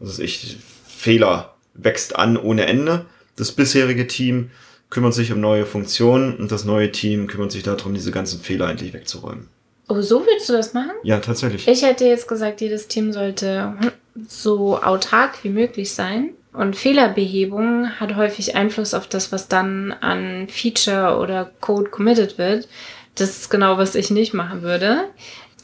Ist 0.00 0.18
echt, 0.18 0.56
Fehler 0.88 1.54
wächst 1.74 2.16
an 2.16 2.36
ohne 2.36 2.66
Ende. 2.66 3.06
Das 3.36 3.52
bisherige 3.52 4.08
Team 4.08 4.50
kümmert 4.88 5.14
sich 5.14 5.30
um 5.30 5.40
neue 5.40 5.66
Funktionen 5.66 6.34
und 6.34 6.50
das 6.50 6.64
neue 6.64 6.90
Team 6.90 7.28
kümmert 7.28 7.52
sich 7.52 7.62
darum, 7.62 7.94
diese 7.94 8.10
ganzen 8.10 8.40
Fehler 8.40 8.68
endlich 8.68 8.92
wegzuräumen. 8.92 9.46
Oh, 9.88 10.00
so 10.00 10.26
willst 10.26 10.48
du 10.48 10.52
das 10.54 10.74
machen? 10.74 10.90
Ja, 11.04 11.20
tatsächlich. 11.20 11.68
Ich 11.68 11.82
hätte 11.82 12.06
jetzt 12.06 12.26
gesagt, 12.26 12.60
jedes 12.60 12.88
Team 12.88 13.12
sollte 13.12 13.72
so 14.26 14.82
autark 14.82 15.44
wie 15.44 15.50
möglich 15.50 15.92
sein. 15.92 16.30
Und 16.52 16.76
Fehlerbehebung 16.76 17.90
hat 18.00 18.16
häufig 18.16 18.56
Einfluss 18.56 18.94
auf 18.94 19.06
das, 19.06 19.30
was 19.30 19.48
dann 19.48 19.92
an 20.00 20.48
Feature 20.48 21.18
oder 21.18 21.50
Code 21.60 21.90
committed 21.90 22.38
wird. 22.38 22.68
Das 23.14 23.30
ist 23.30 23.50
genau, 23.50 23.78
was 23.78 23.94
ich 23.94 24.10
nicht 24.10 24.34
machen 24.34 24.62
würde. 24.62 25.04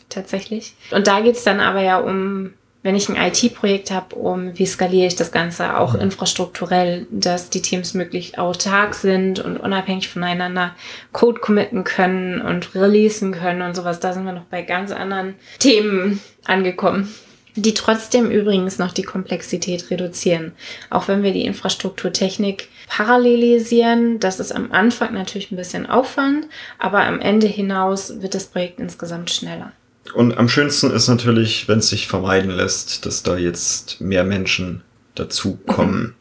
Tatsächlich. 0.09 0.75
Und 0.93 1.09
da 1.09 1.21
geht's 1.21 1.43
dann 1.43 1.61
aber 1.61 1.81
ja 1.81 1.99
um 1.99 2.53
wenn 2.87 2.95
ich 2.95 3.09
ein 3.09 3.17
IT-Projekt 3.17 3.91
habe, 3.91 4.15
um 4.15 4.57
wie 4.57 4.65
skaliere 4.65 5.09
ich 5.09 5.17
das 5.17 5.33
Ganze 5.33 5.77
auch 5.77 5.97
infrastrukturell, 5.97 7.09
dass 7.11 7.51
die 7.51 7.61
Teams 7.61 7.95
möglichst 7.95 8.39
autark 8.39 8.95
sind 8.95 9.41
und 9.41 9.57
unabhängig 9.57 10.09
voneinander 10.09 10.73
Code 11.11 11.41
committen 11.41 11.83
können 11.83 12.41
und 12.41 12.77
releasen 12.77 13.33
können 13.33 13.63
und 13.63 13.75
sowas. 13.75 13.99
Da 13.99 14.13
sind 14.13 14.25
wir 14.25 14.33
noch 14.33 14.45
bei 14.45 14.63
ganz 14.63 14.93
anderen 14.93 15.35
Themen 15.59 16.21
angekommen 16.45 17.13
die 17.57 17.75
trotzdem 17.75 18.31
übrigens 18.31 18.79
noch 18.79 18.93
die 18.93 19.03
Komplexität 19.03 19.91
reduzieren. 19.91 20.53
Auch 20.91 21.09
wenn 21.09 21.23
wir 21.23 21.33
die 21.33 21.45
Infrastrukturtechnik 21.45 22.69
parallelisieren, 22.89 24.21
das 24.21 24.41
ist 24.41 24.53
am 24.53 24.73
Anfang 24.73 25.15
natürlich 25.15 25.51
ein 25.51 25.57
bisschen 25.57 25.87
Aufwand, 25.87 26.47
aber 26.79 27.05
am 27.05 27.21
Ende 27.21 27.47
hinaus 27.47 28.21
wird 28.21 28.35
das 28.35 28.47
Projekt 28.47 28.79
insgesamt 28.79 29.31
schneller. 29.31 29.73
Und 30.15 30.39
am 30.39 30.49
schönsten 30.49 30.93
ist 30.93 31.09
natürlich, 31.09 31.67
wenn 31.67 31.81
es 31.81 31.89
sich 31.89 32.07
vermeiden 32.07 32.51
lässt, 32.51 33.07
dass 33.07 33.23
da 33.23 33.37
jetzt 33.37 34.01
mehr 34.01 34.25
Menschen 34.25 34.83
dazukommen. 35.15 36.01
Mhm. 36.01 36.15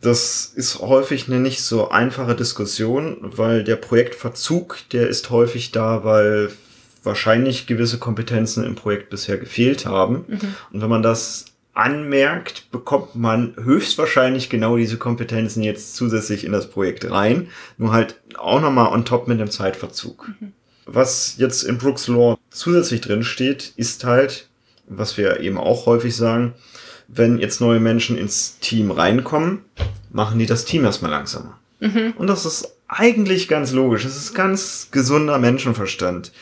Das 0.00 0.52
ist 0.54 0.80
häufig 0.80 1.26
eine 1.26 1.40
nicht 1.40 1.62
so 1.62 1.88
einfache 1.90 2.34
Diskussion, 2.34 3.16
weil 3.20 3.64
der 3.64 3.76
Projektverzug, 3.76 4.78
der 4.92 5.08
ist 5.08 5.30
häufig 5.30 5.72
da, 5.72 6.04
weil 6.04 6.50
wahrscheinlich 7.06 7.66
gewisse 7.66 7.98
Kompetenzen 7.98 8.64
im 8.64 8.74
Projekt 8.74 9.10
bisher 9.10 9.38
gefehlt 9.38 9.86
haben. 9.86 10.24
Mhm. 10.28 10.54
Und 10.72 10.82
wenn 10.82 10.90
man 10.90 11.02
das 11.02 11.46
anmerkt, 11.72 12.70
bekommt 12.70 13.14
man 13.14 13.54
höchstwahrscheinlich 13.62 14.48
genau 14.48 14.76
diese 14.76 14.96
Kompetenzen 14.96 15.62
jetzt 15.62 15.94
zusätzlich 15.94 16.44
in 16.44 16.52
das 16.52 16.70
Projekt 16.70 17.10
rein. 17.10 17.48
Nur 17.76 17.92
halt 17.92 18.20
auch 18.38 18.60
nochmal 18.60 18.92
on 18.92 19.04
top 19.04 19.28
mit 19.28 19.38
dem 19.40 19.50
Zeitverzug. 19.50 20.28
Mhm. 20.40 20.52
Was 20.86 21.34
jetzt 21.36 21.64
in 21.64 21.78
Brooks 21.78 22.08
Law 22.08 22.38
zusätzlich 22.50 23.00
drin 23.00 23.24
steht, 23.24 23.72
ist 23.76 24.04
halt, 24.04 24.48
was 24.88 25.18
wir 25.18 25.40
eben 25.40 25.58
auch 25.58 25.86
häufig 25.86 26.16
sagen, 26.16 26.54
wenn 27.08 27.38
jetzt 27.38 27.60
neue 27.60 27.80
Menschen 27.80 28.16
ins 28.16 28.58
Team 28.60 28.90
reinkommen, 28.90 29.60
machen 30.10 30.38
die 30.38 30.46
das 30.46 30.64
Team 30.64 30.84
erstmal 30.84 31.10
langsamer. 31.10 31.58
Mhm. 31.80 32.14
Und 32.16 32.28
das 32.28 32.46
ist 32.46 32.72
eigentlich 32.88 33.48
ganz 33.48 33.72
logisch. 33.72 34.04
Es 34.04 34.16
ist 34.16 34.34
ganz 34.34 34.88
gesunder 34.90 35.38
Menschenverstand 35.38 36.32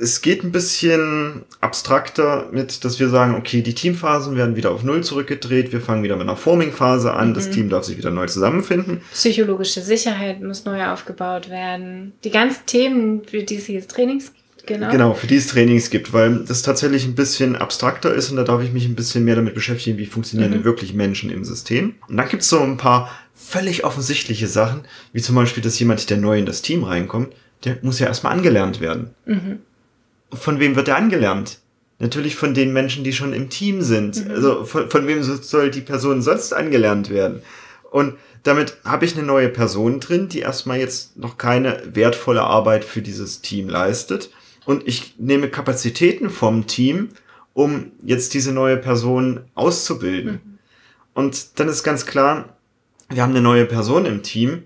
es 0.00 0.22
geht 0.22 0.44
ein 0.44 0.52
bisschen 0.52 1.42
abstrakter 1.60 2.48
mit, 2.52 2.84
dass 2.84 3.00
wir 3.00 3.08
sagen, 3.08 3.34
okay, 3.34 3.62
die 3.62 3.74
Teamphasen 3.74 4.36
werden 4.36 4.56
wieder 4.56 4.70
auf 4.70 4.82
Null 4.82 5.02
zurückgedreht, 5.02 5.72
wir 5.72 5.80
fangen 5.80 6.02
wieder 6.02 6.16
mit 6.16 6.28
einer 6.28 6.36
Forming-Phase 6.36 7.12
an, 7.12 7.30
mhm. 7.30 7.34
das 7.34 7.50
Team 7.50 7.68
darf 7.68 7.84
sich 7.84 7.96
wieder 7.98 8.10
neu 8.10 8.26
zusammenfinden. 8.26 9.00
Psychologische 9.12 9.80
Sicherheit 9.80 10.42
muss 10.42 10.64
neu 10.64 10.84
aufgebaut 10.86 11.50
werden. 11.50 12.12
Die 12.24 12.30
ganzen 12.30 12.66
Themen, 12.66 13.22
für 13.24 13.42
die 13.42 13.56
es 13.56 13.68
jetzt 13.68 13.90
Trainings 13.90 14.26
gibt. 14.26 14.46
Genau. 14.66 14.90
genau, 14.90 15.14
für 15.14 15.28
die 15.28 15.36
es 15.36 15.46
Trainings 15.46 15.90
gibt, 15.90 16.12
weil 16.12 16.40
das 16.44 16.62
tatsächlich 16.62 17.04
ein 17.06 17.14
bisschen 17.14 17.54
abstrakter 17.54 18.12
ist 18.12 18.30
und 18.30 18.36
da 18.36 18.42
darf 18.42 18.64
ich 18.64 18.72
mich 18.72 18.84
ein 18.86 18.96
bisschen 18.96 19.24
mehr 19.24 19.36
damit 19.36 19.54
beschäftigen, 19.54 19.96
wie 19.96 20.06
funktionieren 20.06 20.50
mhm. 20.50 20.54
denn 20.54 20.64
wirklich 20.64 20.92
Menschen 20.92 21.30
im 21.30 21.44
System. 21.44 21.94
Und 22.08 22.16
dann 22.16 22.28
gibt 22.28 22.42
es 22.42 22.48
so 22.48 22.58
ein 22.58 22.76
paar 22.76 23.08
völlig 23.32 23.84
offensichtliche 23.84 24.48
Sachen, 24.48 24.80
wie 25.12 25.22
zum 25.22 25.36
Beispiel, 25.36 25.62
dass 25.62 25.78
jemand, 25.78 26.10
der 26.10 26.16
neu 26.16 26.36
in 26.36 26.46
das 26.46 26.62
Team 26.62 26.82
reinkommt, 26.82 27.28
der 27.64 27.78
muss 27.82 28.00
ja 28.00 28.08
erstmal 28.08 28.32
angelernt 28.32 28.80
werden. 28.80 29.10
Mhm 29.24 29.60
von 30.32 30.60
wem 30.60 30.76
wird 30.76 30.88
er 30.88 30.96
angelernt? 30.96 31.58
Natürlich 31.98 32.36
von 32.36 32.52
den 32.52 32.72
Menschen, 32.72 33.04
die 33.04 33.12
schon 33.12 33.32
im 33.32 33.48
Team 33.48 33.82
sind. 33.82 34.24
Mhm. 34.24 34.30
Also 34.30 34.64
von, 34.64 34.90
von 34.90 35.06
wem 35.06 35.22
soll 35.22 35.70
die 35.70 35.80
Person 35.80 36.20
sonst 36.22 36.52
angelernt 36.52 37.10
werden? 37.10 37.42
Und 37.90 38.14
damit 38.42 38.76
habe 38.84 39.04
ich 39.04 39.16
eine 39.16 39.26
neue 39.26 39.48
Person 39.48 40.00
drin, 40.00 40.28
die 40.28 40.40
erstmal 40.40 40.78
jetzt 40.78 41.16
noch 41.16 41.38
keine 41.38 41.82
wertvolle 41.94 42.42
Arbeit 42.42 42.84
für 42.84 43.02
dieses 43.02 43.40
Team 43.40 43.68
leistet. 43.68 44.30
Und 44.64 44.86
ich 44.86 45.14
nehme 45.18 45.48
Kapazitäten 45.48 46.28
vom 46.28 46.66
Team, 46.66 47.08
um 47.54 47.92
jetzt 48.02 48.34
diese 48.34 48.52
neue 48.52 48.76
Person 48.76 49.40
auszubilden. 49.54 50.32
Mhm. 50.32 50.58
Und 51.14 51.58
dann 51.58 51.68
ist 51.68 51.82
ganz 51.82 52.04
klar, 52.04 52.56
wir 53.08 53.22
haben 53.22 53.30
eine 53.30 53.40
neue 53.40 53.64
Person 53.64 54.04
im 54.04 54.22
Team, 54.22 54.64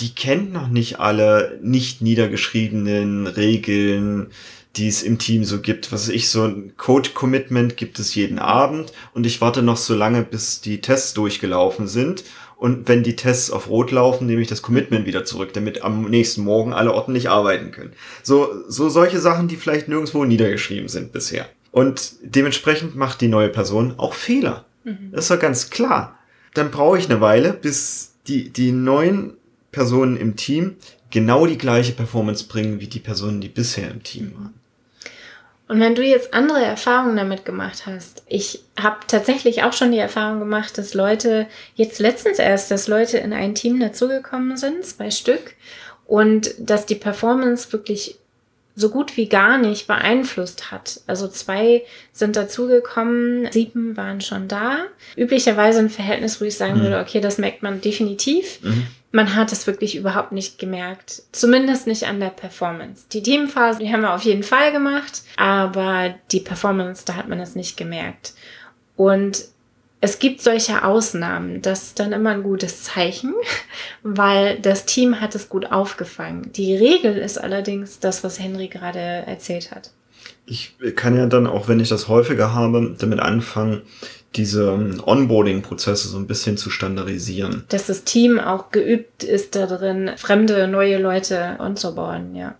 die 0.00 0.14
kennt 0.14 0.52
noch 0.52 0.68
nicht 0.68 1.00
alle 1.00 1.58
nicht 1.62 2.02
niedergeschriebenen 2.02 3.26
Regeln, 3.26 4.28
die 4.76 4.88
es 4.88 5.02
im 5.02 5.18
Team 5.18 5.44
so 5.44 5.60
gibt. 5.60 5.92
Was 5.92 6.08
ich, 6.08 6.28
so 6.28 6.44
ein 6.44 6.72
Code-Commitment 6.76 7.76
gibt 7.76 7.98
es 7.98 8.14
jeden 8.14 8.38
Abend 8.38 8.92
und 9.14 9.26
ich 9.26 9.40
warte 9.40 9.62
noch 9.62 9.76
so 9.76 9.94
lange, 9.94 10.22
bis 10.22 10.60
die 10.60 10.80
Tests 10.80 11.14
durchgelaufen 11.14 11.88
sind. 11.88 12.24
Und 12.56 12.88
wenn 12.88 13.04
die 13.04 13.14
Tests 13.14 13.50
auf 13.50 13.68
Rot 13.68 13.92
laufen, 13.92 14.26
nehme 14.26 14.42
ich 14.42 14.48
das 14.48 14.62
Commitment 14.62 15.06
wieder 15.06 15.24
zurück, 15.24 15.52
damit 15.52 15.82
am 15.82 16.10
nächsten 16.10 16.42
Morgen 16.42 16.72
alle 16.72 16.92
ordentlich 16.92 17.30
arbeiten 17.30 17.70
können. 17.70 17.92
So, 18.24 18.48
so 18.66 18.88
solche 18.88 19.20
Sachen, 19.20 19.46
die 19.46 19.56
vielleicht 19.56 19.86
nirgendwo 19.86 20.24
niedergeschrieben 20.24 20.88
sind 20.88 21.12
bisher. 21.12 21.48
Und 21.70 22.14
dementsprechend 22.22 22.96
macht 22.96 23.20
die 23.20 23.28
neue 23.28 23.48
Person 23.48 23.94
auch 23.96 24.14
Fehler. 24.14 24.64
Mhm. 24.82 25.12
Das 25.12 25.26
ist 25.26 25.30
ja 25.30 25.36
ganz 25.36 25.70
klar. 25.70 26.18
Dann 26.54 26.72
brauche 26.72 26.98
ich 26.98 27.08
eine 27.08 27.20
Weile, 27.20 27.52
bis 27.52 28.14
die, 28.26 28.50
die 28.50 28.72
neuen 28.72 29.37
Personen 29.72 30.16
im 30.16 30.36
Team 30.36 30.76
genau 31.10 31.46
die 31.46 31.58
gleiche 31.58 31.92
Performance 31.92 32.46
bringen 32.46 32.80
wie 32.80 32.86
die 32.86 33.00
Personen, 33.00 33.40
die 33.40 33.48
bisher 33.48 33.90
im 33.90 34.02
Team 34.02 34.32
waren. 34.34 34.54
Und 35.68 35.80
wenn 35.80 35.94
du 35.94 36.02
jetzt 36.02 36.32
andere 36.32 36.64
Erfahrungen 36.64 37.16
damit 37.16 37.44
gemacht 37.44 37.84
hast, 37.84 38.22
ich 38.26 38.60
habe 38.80 39.00
tatsächlich 39.06 39.62
auch 39.62 39.74
schon 39.74 39.92
die 39.92 39.98
Erfahrung 39.98 40.38
gemacht, 40.38 40.78
dass 40.78 40.94
Leute, 40.94 41.46
jetzt 41.74 41.98
letztens 41.98 42.38
erst, 42.38 42.70
dass 42.70 42.88
Leute 42.88 43.18
in 43.18 43.34
ein 43.34 43.54
Team 43.54 43.78
dazugekommen 43.78 44.56
sind, 44.56 44.84
zwei 44.86 45.10
Stück, 45.10 45.54
und 46.06 46.54
dass 46.58 46.86
die 46.86 46.94
Performance 46.94 47.70
wirklich 47.70 48.16
so 48.76 48.88
gut 48.88 49.16
wie 49.16 49.28
gar 49.28 49.58
nicht 49.58 49.86
beeinflusst 49.86 50.70
hat. 50.70 51.00
Also 51.06 51.28
zwei 51.28 51.84
sind 52.12 52.36
dazugekommen, 52.36 53.50
sieben 53.52 53.96
waren 53.96 54.20
schon 54.20 54.48
da. 54.48 54.84
Üblicherweise 55.16 55.80
ein 55.80 55.90
Verhältnis, 55.90 56.40
wo 56.40 56.44
ich 56.44 56.56
sagen 56.56 56.78
mhm. 56.78 56.82
würde, 56.84 57.00
okay, 57.00 57.20
das 57.20 57.36
merkt 57.36 57.62
man 57.62 57.80
definitiv. 57.80 58.62
Mhm. 58.62 58.86
Man 59.10 59.34
hat 59.34 59.52
es 59.52 59.66
wirklich 59.66 59.96
überhaupt 59.96 60.32
nicht 60.32 60.58
gemerkt. 60.58 61.22
Zumindest 61.32 61.86
nicht 61.86 62.06
an 62.06 62.20
der 62.20 62.28
Performance. 62.28 63.06
Die 63.12 63.22
Teamphase, 63.22 63.78
die 63.78 63.92
haben 63.92 64.02
wir 64.02 64.14
auf 64.14 64.22
jeden 64.22 64.42
Fall 64.42 64.72
gemacht, 64.72 65.22
aber 65.36 66.14
die 66.30 66.40
Performance, 66.40 67.04
da 67.06 67.14
hat 67.14 67.28
man 67.28 67.40
es 67.40 67.54
nicht 67.54 67.76
gemerkt. 67.76 68.34
Und 68.96 69.46
es 70.00 70.18
gibt 70.18 70.40
solche 70.42 70.84
Ausnahmen. 70.84 71.62
Das 71.62 71.84
ist 71.84 71.98
dann 72.00 72.12
immer 72.12 72.30
ein 72.30 72.42
gutes 72.42 72.84
Zeichen, 72.84 73.34
weil 74.02 74.58
das 74.60 74.86
Team 74.86 75.20
hat 75.20 75.34
es 75.34 75.48
gut 75.48 75.72
aufgefangen. 75.72 76.52
Die 76.52 76.76
Regel 76.76 77.16
ist 77.16 77.38
allerdings 77.38 77.98
das, 77.98 78.22
was 78.22 78.38
Henry 78.38 78.68
gerade 78.68 78.98
erzählt 78.98 79.70
hat. 79.72 79.90
Ich 80.46 80.76
kann 80.94 81.16
ja 81.16 81.26
dann, 81.26 81.46
auch 81.46 81.68
wenn 81.68 81.80
ich 81.80 81.88
das 81.88 82.08
häufiger 82.08 82.54
habe, 82.54 82.96
damit 82.98 83.20
anfangen, 83.20 83.82
diese 84.36 84.72
ähm, 84.72 85.02
Onboarding-Prozesse 85.04 86.08
so 86.08 86.18
ein 86.18 86.26
bisschen 86.26 86.56
zu 86.56 86.70
standardisieren. 86.70 87.64
Dass 87.68 87.86
das 87.86 88.04
Team 88.04 88.38
auch 88.38 88.70
geübt 88.70 89.24
ist 89.24 89.54
darin, 89.54 90.10
fremde, 90.16 90.68
neue 90.68 90.98
Leute 90.98 91.56
onzuboarden, 91.58 92.34
ja. 92.34 92.54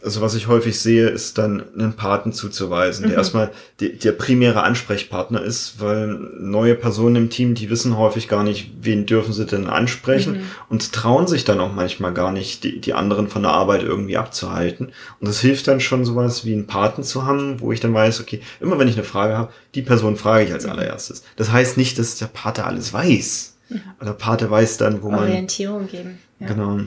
Also 0.00 0.20
was 0.20 0.36
ich 0.36 0.46
häufig 0.46 0.78
sehe, 0.78 1.08
ist 1.08 1.38
dann 1.38 1.64
einen 1.74 1.94
Paten 1.94 2.32
zuzuweisen, 2.32 3.02
der 3.02 3.12
mhm. 3.12 3.18
erstmal 3.18 3.50
die, 3.80 3.98
der 3.98 4.12
primäre 4.12 4.62
Ansprechpartner 4.62 5.42
ist, 5.42 5.80
weil 5.80 6.06
neue 6.38 6.76
Personen 6.76 7.16
im 7.16 7.30
Team, 7.30 7.56
die 7.56 7.68
wissen 7.68 7.98
häufig 7.98 8.28
gar 8.28 8.44
nicht, 8.44 8.70
wen 8.80 9.06
dürfen 9.06 9.32
sie 9.32 9.44
denn 9.44 9.66
ansprechen 9.66 10.34
mhm. 10.34 10.42
und 10.68 10.92
trauen 10.92 11.26
sich 11.26 11.44
dann 11.44 11.58
auch 11.58 11.72
manchmal 11.72 12.14
gar 12.14 12.30
nicht, 12.30 12.62
die, 12.62 12.80
die 12.80 12.94
anderen 12.94 13.26
von 13.26 13.42
der 13.42 13.50
Arbeit 13.50 13.82
irgendwie 13.82 14.16
abzuhalten. 14.16 14.92
Und 15.20 15.28
es 15.28 15.40
hilft 15.40 15.66
dann 15.66 15.80
schon 15.80 16.04
sowas 16.04 16.44
wie 16.44 16.52
einen 16.52 16.68
Paten 16.68 17.02
zu 17.02 17.26
haben, 17.26 17.60
wo 17.60 17.72
ich 17.72 17.80
dann 17.80 17.92
weiß, 17.92 18.20
okay, 18.20 18.40
immer 18.60 18.78
wenn 18.78 18.88
ich 18.88 18.94
eine 18.94 19.04
Frage 19.04 19.36
habe, 19.36 19.52
die 19.74 19.82
Person 19.82 20.16
frage 20.16 20.44
ich 20.44 20.52
als 20.52 20.64
mhm. 20.64 20.72
allererstes. 20.72 21.24
Das 21.34 21.50
heißt 21.50 21.76
nicht, 21.76 21.98
dass 21.98 22.16
der 22.16 22.26
Pate 22.26 22.64
alles 22.64 22.92
weiß. 22.92 23.56
Mhm. 23.68 23.80
Der 24.00 24.12
Pate 24.12 24.48
weiß 24.48 24.76
dann, 24.76 25.02
wo 25.02 25.10
man. 25.10 25.24
Orientierung 25.24 25.88
geben 25.88 26.20
ja. 26.38 26.48
Genau. 26.48 26.80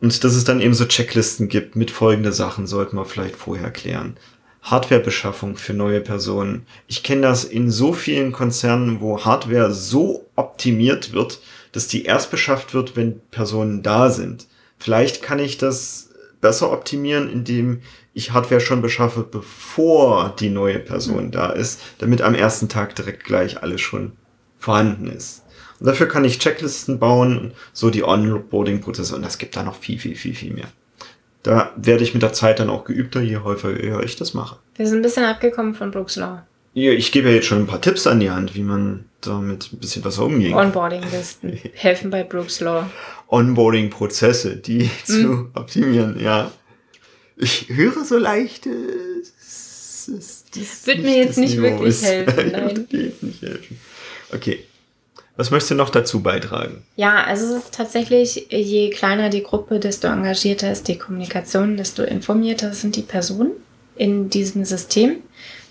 Und 0.00 0.24
dass 0.24 0.34
es 0.34 0.44
dann 0.44 0.60
eben 0.60 0.74
so 0.74 0.84
Checklisten 0.84 1.48
gibt 1.48 1.76
mit 1.76 1.90
folgende 1.90 2.32
Sachen, 2.32 2.66
sollten 2.66 2.96
wir 2.96 3.04
vielleicht 3.04 3.36
vorher 3.36 3.70
klären. 3.70 4.16
Hardwarebeschaffung 4.62 5.56
für 5.56 5.74
neue 5.74 6.00
Personen. 6.00 6.66
Ich 6.88 7.04
kenne 7.04 7.22
das 7.22 7.44
in 7.44 7.70
so 7.70 7.92
vielen 7.92 8.32
Konzernen, 8.32 9.00
wo 9.00 9.24
Hardware 9.24 9.72
so 9.72 10.26
optimiert 10.34 11.12
wird, 11.12 11.40
dass 11.70 11.86
die 11.86 12.04
erst 12.04 12.32
beschafft 12.32 12.74
wird, 12.74 12.96
wenn 12.96 13.20
Personen 13.30 13.84
da 13.84 14.10
sind. 14.10 14.48
Vielleicht 14.76 15.22
kann 15.22 15.38
ich 15.38 15.56
das 15.56 16.10
besser 16.40 16.72
optimieren, 16.72 17.30
indem 17.30 17.82
ich 18.12 18.32
Hardware 18.32 18.60
schon 18.60 18.82
beschaffe, 18.82 19.22
bevor 19.22 20.34
die 20.38 20.48
neue 20.48 20.80
Person 20.80 21.26
mhm. 21.26 21.30
da 21.30 21.50
ist, 21.50 21.80
damit 21.98 22.22
am 22.22 22.34
ersten 22.34 22.68
Tag 22.68 22.96
direkt 22.96 23.24
gleich 23.24 23.62
alles 23.62 23.80
schon 23.80 24.12
vorhanden 24.66 25.06
ist. 25.06 25.44
Und 25.78 25.86
dafür 25.86 26.08
kann 26.08 26.24
ich 26.24 26.40
Checklisten 26.40 26.98
bauen, 26.98 27.52
so 27.72 27.90
die 27.90 28.02
Onboarding-Prozesse 28.02 29.14
und 29.14 29.22
das 29.24 29.38
gibt 29.38 29.56
da 29.56 29.62
noch 29.62 29.76
viel, 29.76 29.98
viel, 29.98 30.16
viel, 30.16 30.34
viel 30.34 30.52
mehr. 30.52 30.66
Da 31.44 31.72
werde 31.76 32.02
ich 32.02 32.14
mit 32.14 32.22
der 32.24 32.32
Zeit 32.32 32.58
dann 32.58 32.68
auch 32.68 32.84
geübter, 32.84 33.20
je 33.20 33.36
häufiger 33.38 34.02
ich 34.02 34.16
das 34.16 34.34
mache. 34.34 34.56
Wir 34.74 34.88
sind 34.88 34.98
ein 34.98 35.02
bisschen 35.02 35.24
abgekommen 35.24 35.74
von 35.74 35.92
Brooks 35.92 36.16
Law. 36.16 36.42
Ich 36.74 37.12
gebe 37.12 37.28
ja 37.28 37.36
jetzt 37.36 37.46
schon 37.46 37.60
ein 37.60 37.66
paar 37.66 37.80
Tipps 37.80 38.06
an 38.06 38.18
die 38.20 38.30
Hand, 38.30 38.54
wie 38.56 38.64
man 38.64 39.04
damit 39.20 39.72
ein 39.72 39.78
bisschen 39.78 40.02
besser 40.02 40.24
umgeht. 40.24 40.52
Onboarding-Listen 40.52 41.58
helfen 41.74 42.10
bei 42.10 42.24
Brooks 42.24 42.60
Law. 42.60 42.90
Onboarding-Prozesse, 43.28 44.56
die 44.56 44.80
hm. 44.82 44.90
zu 45.04 45.48
optimieren, 45.54 46.18
ja. 46.20 46.50
Ich 47.36 47.68
höre 47.68 48.04
so 48.04 48.18
leicht, 48.18 48.66
das, 48.66 50.44
das 50.54 50.86
Wird 50.86 51.02
mir 51.02 51.16
jetzt 51.16 51.38
nicht 51.38 51.56
Niveau 51.56 51.62
wirklich 51.62 51.90
ist. 51.90 52.04
helfen, 52.04 52.48
nein. 52.52 52.76
Wird 52.76 52.92
dir 52.92 53.02
jetzt 53.04 53.22
nicht 53.22 53.42
helfen. 53.42 53.78
Okay. 54.32 54.64
Was 55.36 55.50
möchtest 55.50 55.72
du 55.72 55.74
noch 55.74 55.90
dazu 55.90 56.22
beitragen? 56.22 56.84
Ja, 56.96 57.24
also 57.24 57.56
es 57.56 57.64
ist 57.64 57.74
tatsächlich, 57.74 58.46
je 58.50 58.88
kleiner 58.90 59.28
die 59.28 59.42
Gruppe, 59.42 59.78
desto 59.78 60.08
engagierter 60.08 60.72
ist 60.72 60.88
die 60.88 60.96
Kommunikation, 60.96 61.76
desto 61.76 62.02
informierter 62.02 62.72
sind 62.72 62.96
die 62.96 63.02
Personen 63.02 63.50
in 63.96 64.30
diesem 64.30 64.64
System. 64.64 65.18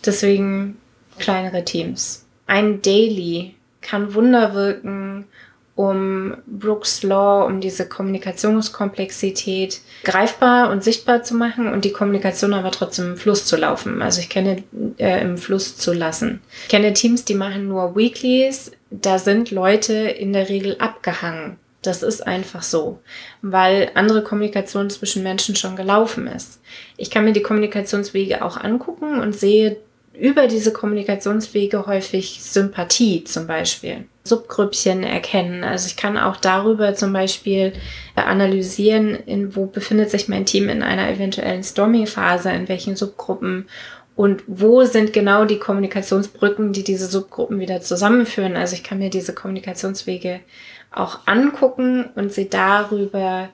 Deswegen 0.05 0.77
kleinere 1.17 1.65
Teams. 1.65 2.25
Ein 2.45 2.81
Daily 2.83 3.55
kann 3.81 4.13
Wunder 4.13 4.53
wirken, 4.53 5.25
um 5.75 6.37
Brooks 6.47 7.03
Law, 7.03 7.45
um 7.45 7.59
diese 7.59 7.87
Kommunikationskomplexität 7.87 9.81
greifbar 10.05 10.71
und 10.71 10.83
sichtbar 10.83 11.23
zu 11.23 11.35
machen 11.35 11.67
und 11.67 11.83
die 11.83 11.91
Kommunikation 11.91 12.53
aber 12.53 12.71
trotzdem 12.71 13.11
im 13.11 13.17
Fluss 13.17 13.45
zu 13.45 13.57
laufen. 13.57 14.01
Also 14.01 14.21
ich 14.21 14.29
kenne 14.29 14.63
äh, 14.97 15.21
im 15.21 15.37
Fluss 15.37 15.75
zu 15.77 15.93
lassen. 15.93 16.41
Ich 16.63 16.69
kenne 16.69 16.93
Teams, 16.93 17.25
die 17.25 17.35
machen 17.35 17.67
nur 17.67 17.95
Weeklies. 17.95 18.71
Da 18.89 19.19
sind 19.19 19.51
Leute 19.51 19.93
in 19.93 20.31
der 20.31 20.47
Regel 20.47 20.77
abgehangen. 20.79 21.57
Das 21.81 22.01
ist 22.01 22.25
einfach 22.25 22.63
so, 22.63 22.99
weil 23.41 23.91
andere 23.93 24.23
Kommunikation 24.23 24.89
zwischen 24.89 25.21
Menschen 25.23 25.55
schon 25.55 25.75
gelaufen 25.75 26.25
ist. 26.25 26.59
Ich 26.97 27.11
kann 27.11 27.25
mir 27.25 27.33
die 27.33 27.43
Kommunikationswege 27.43 28.43
auch 28.43 28.57
angucken 28.57 29.19
und 29.19 29.35
sehe 29.35 29.77
über 30.19 30.47
diese 30.47 30.73
Kommunikationswege 30.73 31.85
häufig 31.85 32.41
Sympathie 32.41 33.23
zum 33.23 33.47
Beispiel. 33.47 34.05
Subgrüppchen 34.23 35.03
erkennen. 35.03 35.63
Also 35.63 35.87
ich 35.87 35.97
kann 35.97 36.17
auch 36.17 36.37
darüber 36.37 36.95
zum 36.95 37.13
Beispiel 37.13 37.73
analysieren, 38.15 39.13
in 39.13 39.55
wo 39.55 39.67
befindet 39.67 40.09
sich 40.09 40.27
mein 40.27 40.45
Team 40.45 40.67
in 40.67 40.81
einer 40.81 41.09
eventuellen 41.09 41.63
Storming-Phase, 41.63 42.49
in 42.51 42.67
welchen 42.67 42.95
Subgruppen 42.95 43.67
und 44.15 44.43
wo 44.47 44.83
sind 44.85 45.11
genau 45.11 45.45
die 45.45 45.59
Kommunikationsbrücken, 45.59 46.71
die 46.71 46.83
diese 46.83 47.07
Subgruppen 47.07 47.59
wieder 47.59 47.81
zusammenführen. 47.81 48.55
Also 48.55 48.75
ich 48.75 48.83
kann 48.83 48.99
mir 48.99 49.09
diese 49.09 49.33
Kommunikationswege 49.33 50.39
auch 50.91 51.19
angucken 51.25 52.05
und 52.15 52.31
sie 52.31 52.49
darüber 52.49 53.49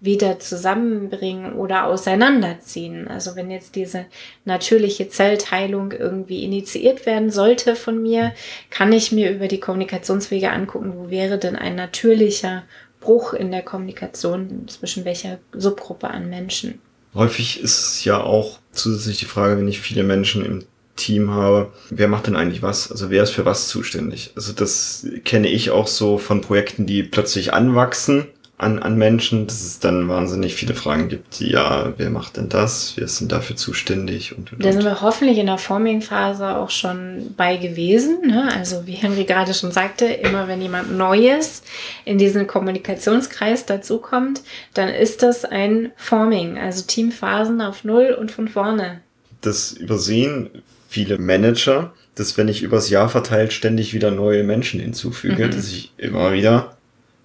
wieder 0.00 0.38
zusammenbringen 0.38 1.54
oder 1.54 1.86
auseinanderziehen. 1.86 3.08
Also 3.08 3.34
wenn 3.34 3.50
jetzt 3.50 3.76
diese 3.76 4.06
natürliche 4.44 5.08
Zellteilung 5.08 5.92
irgendwie 5.92 6.44
initiiert 6.44 7.06
werden 7.06 7.30
sollte 7.30 7.76
von 7.76 8.02
mir, 8.02 8.34
kann 8.70 8.92
ich 8.92 9.10
mir 9.10 9.30
über 9.30 9.48
die 9.48 9.60
Kommunikationswege 9.60 10.50
angucken, 10.50 10.92
wo 10.96 11.10
wäre 11.10 11.38
denn 11.38 11.56
ein 11.56 11.76
natürlicher 11.76 12.64
Bruch 13.00 13.32
in 13.32 13.50
der 13.50 13.62
Kommunikation 13.62 14.66
zwischen 14.68 15.04
welcher 15.04 15.38
Subgruppe 15.52 16.08
an 16.08 16.28
Menschen. 16.28 16.80
Häufig 17.14 17.62
ist 17.62 17.78
es 17.78 18.04
ja 18.04 18.20
auch 18.20 18.58
zusätzlich 18.72 19.18
die 19.18 19.24
Frage, 19.24 19.56
wenn 19.58 19.68
ich 19.68 19.80
viele 19.80 20.02
Menschen 20.02 20.44
im 20.44 20.64
Team 20.96 21.30
habe, 21.30 21.72
wer 21.90 22.08
macht 22.08 22.26
denn 22.26 22.36
eigentlich 22.36 22.62
was? 22.62 22.90
Also 22.90 23.10
wer 23.10 23.22
ist 23.22 23.30
für 23.30 23.44
was 23.44 23.68
zuständig? 23.68 24.32
Also 24.34 24.52
das 24.52 25.06
kenne 25.24 25.48
ich 25.48 25.70
auch 25.70 25.86
so 25.86 26.18
von 26.18 26.40
Projekten, 26.40 26.86
die 26.86 27.02
plötzlich 27.02 27.52
anwachsen 27.52 28.26
an, 28.58 28.78
an 28.78 28.96
Menschen, 28.96 29.46
dass 29.46 29.62
es 29.62 29.80
dann 29.80 30.08
wahnsinnig 30.08 30.54
viele 30.54 30.74
Fragen 30.74 31.08
gibt. 31.08 31.40
Ja, 31.40 31.92
wer 31.98 32.08
macht 32.08 32.38
denn 32.38 32.48
das? 32.48 32.94
Wer 32.96 33.04
ist 33.04 33.20
denn 33.20 33.28
dafür 33.28 33.56
zuständig? 33.56 34.36
Und, 34.36 34.52
und, 34.52 34.64
da 34.64 34.72
sind 34.72 34.84
wir 34.84 35.02
hoffentlich 35.02 35.36
in 35.36 35.46
der 35.46 35.58
Forming-Phase 35.58 36.56
auch 36.56 36.70
schon 36.70 37.34
bei 37.36 37.58
gewesen. 37.58 38.18
Ne? 38.26 38.50
Also 38.54 38.86
wie 38.86 38.92
Henry 38.92 39.24
gerade 39.24 39.52
schon 39.52 39.72
sagte, 39.72 40.06
immer 40.06 40.48
wenn 40.48 40.62
jemand 40.62 40.96
Neues 40.96 41.62
in 42.06 42.16
diesen 42.16 42.46
Kommunikationskreis 42.46 43.66
dazukommt, 43.66 44.40
dann 44.72 44.88
ist 44.88 45.22
das 45.22 45.44
ein 45.44 45.92
Forming, 45.96 46.58
also 46.58 46.82
Teamphasen 46.86 47.60
auf 47.60 47.84
Null 47.84 48.16
und 48.18 48.30
von 48.30 48.48
vorne. 48.48 49.00
Das 49.42 49.72
übersehen 49.72 50.48
viele 50.88 51.18
Manager, 51.18 51.92
dass 52.14 52.38
wenn 52.38 52.48
ich 52.48 52.62
übers 52.62 52.88
Jahr 52.88 53.10
verteilt 53.10 53.52
ständig 53.52 53.92
wieder 53.92 54.10
neue 54.10 54.44
Menschen 54.44 54.80
hinzufüge, 54.80 55.46
mhm. 55.46 55.50
dass 55.50 55.68
ich 55.68 55.92
immer 55.98 56.32
wieder 56.32 56.75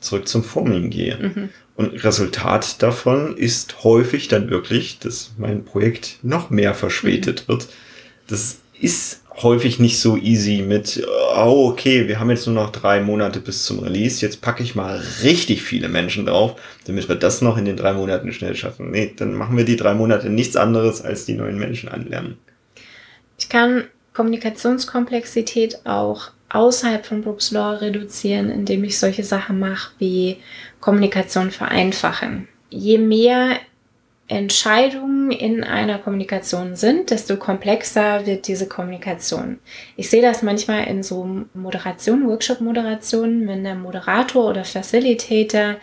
zurück 0.01 0.27
zum 0.27 0.43
Forming 0.43 0.89
gehe. 0.89 1.17
Mhm. 1.17 1.49
Und 1.75 2.03
Resultat 2.03 2.81
davon 2.83 3.37
ist 3.37 3.83
häufig 3.83 4.27
dann 4.27 4.49
wirklich, 4.49 4.99
dass 4.99 5.31
mein 5.37 5.63
Projekt 5.63 6.17
noch 6.21 6.49
mehr 6.49 6.73
verspätet 6.73 7.45
mhm. 7.47 7.53
wird. 7.53 7.67
Das 8.27 8.57
ist 8.79 9.21
häufig 9.41 9.79
nicht 9.79 9.99
so 9.99 10.17
easy 10.17 10.61
mit, 10.61 11.05
oh, 11.35 11.69
okay, 11.69 12.07
wir 12.07 12.19
haben 12.19 12.29
jetzt 12.29 12.45
nur 12.45 12.55
noch 12.55 12.71
drei 12.71 12.99
Monate 12.99 13.39
bis 13.39 13.65
zum 13.65 13.79
Release, 13.79 14.23
jetzt 14.23 14.41
packe 14.41 14.61
ich 14.61 14.75
mal 14.75 15.01
richtig 15.23 15.63
viele 15.63 15.87
Menschen 15.87 16.25
drauf, 16.25 16.59
damit 16.85 17.07
wir 17.07 17.15
das 17.15 17.41
noch 17.41 17.57
in 17.57 17.65
den 17.65 17.77
drei 17.77 17.93
Monaten 17.93 18.33
schnell 18.33 18.55
schaffen. 18.55 18.91
Nee, 18.91 19.13
dann 19.15 19.33
machen 19.33 19.57
wir 19.57 19.63
die 19.63 19.77
drei 19.77 19.93
Monate 19.93 20.29
nichts 20.29 20.55
anderes 20.55 21.01
als 21.01 21.25
die 21.25 21.33
neuen 21.33 21.57
Menschen 21.57 21.89
anlernen. 21.89 22.37
Ich 23.39 23.49
kann 23.49 23.85
Kommunikationskomplexität 24.13 25.85
auch 25.85 26.31
außerhalb 26.53 27.05
von 27.05 27.21
Brooks 27.21 27.51
Law 27.51 27.75
reduzieren, 27.75 28.49
indem 28.49 28.83
ich 28.83 28.99
solche 28.99 29.23
Sachen 29.23 29.59
mache 29.59 29.91
wie 29.99 30.37
Kommunikation 30.79 31.51
vereinfachen. 31.51 32.47
Je 32.69 32.97
mehr 32.97 33.57
Entscheidungen 34.31 35.29
in 35.31 35.61
einer 35.61 35.97
Kommunikation 35.97 36.77
sind, 36.77 37.09
desto 37.11 37.35
komplexer 37.35 38.25
wird 38.25 38.47
diese 38.47 38.65
Kommunikation. 38.65 39.59
Ich 39.97 40.09
sehe 40.09 40.21
das 40.21 40.41
manchmal 40.41 40.85
in 40.85 41.03
so 41.03 41.27
Moderationen, 41.53 42.29
Workshop-Moderationen, 42.29 43.45
wenn 43.45 43.65
der 43.65 43.75
Moderator 43.75 44.49
oder 44.49 44.63
Facilitator 44.63 45.75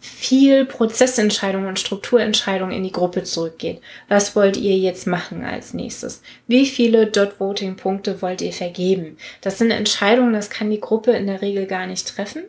viel 0.00 0.64
Prozessentscheidung 0.64 1.66
und 1.66 1.80
Strukturentscheidung 1.80 2.70
in 2.70 2.84
die 2.84 2.92
Gruppe 2.92 3.24
zurückgeht. 3.24 3.80
Was 4.08 4.36
wollt 4.36 4.56
ihr 4.56 4.76
jetzt 4.76 5.06
machen 5.06 5.44
als 5.44 5.74
nächstes? 5.74 6.22
Wie 6.46 6.66
viele 6.66 7.06
Dot-Voting-Punkte 7.06 8.22
wollt 8.22 8.40
ihr 8.40 8.52
vergeben? 8.52 9.16
Das 9.40 9.58
sind 9.58 9.70
Entscheidungen, 9.70 10.32
das 10.32 10.50
kann 10.50 10.70
die 10.70 10.80
Gruppe 10.80 11.12
in 11.12 11.26
der 11.26 11.42
Regel 11.42 11.66
gar 11.66 11.86
nicht 11.86 12.06
treffen. 12.06 12.44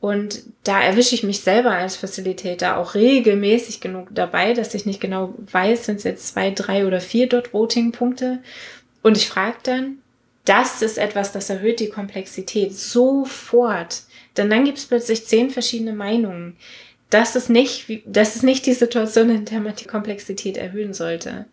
Und 0.00 0.42
da 0.62 0.80
erwische 0.80 1.14
ich 1.14 1.24
mich 1.24 1.40
selber 1.40 1.72
als 1.72 1.96
Facilitator 1.96 2.76
auch 2.76 2.94
regelmäßig 2.94 3.80
genug 3.80 4.08
dabei, 4.12 4.52
dass 4.52 4.74
ich 4.74 4.86
nicht 4.86 5.00
genau 5.00 5.34
weiß, 5.50 5.86
sind 5.86 5.96
es 5.96 6.04
jetzt 6.04 6.28
zwei, 6.28 6.50
drei 6.50 6.86
oder 6.86 7.00
vier 7.00 7.28
Dot-Voting-Punkte. 7.28 8.38
Und 9.02 9.16
ich 9.16 9.28
frage 9.28 9.56
dann, 9.64 9.98
das 10.44 10.82
ist 10.82 10.98
etwas, 10.98 11.32
das 11.32 11.50
erhöht 11.50 11.80
die 11.80 11.88
Komplexität 11.88 12.74
sofort 12.74 14.02
denn 14.38 14.50
dann 14.50 14.64
gibt 14.64 14.78
es 14.78 14.86
plötzlich 14.86 15.26
zehn 15.26 15.50
verschiedene 15.50 15.92
Meinungen. 15.92 16.56
Das 17.10 17.36
ist 17.36 17.48
nicht, 17.48 17.86
das 18.06 18.36
ist 18.36 18.42
nicht 18.42 18.66
die 18.66 18.74
Situation, 18.74 19.30
in 19.30 19.44
der 19.44 19.60
man 19.60 19.74
die 19.74 19.86
Komplexität 19.86 20.56
erhöhen 20.56 20.94
sollte. 20.94 21.46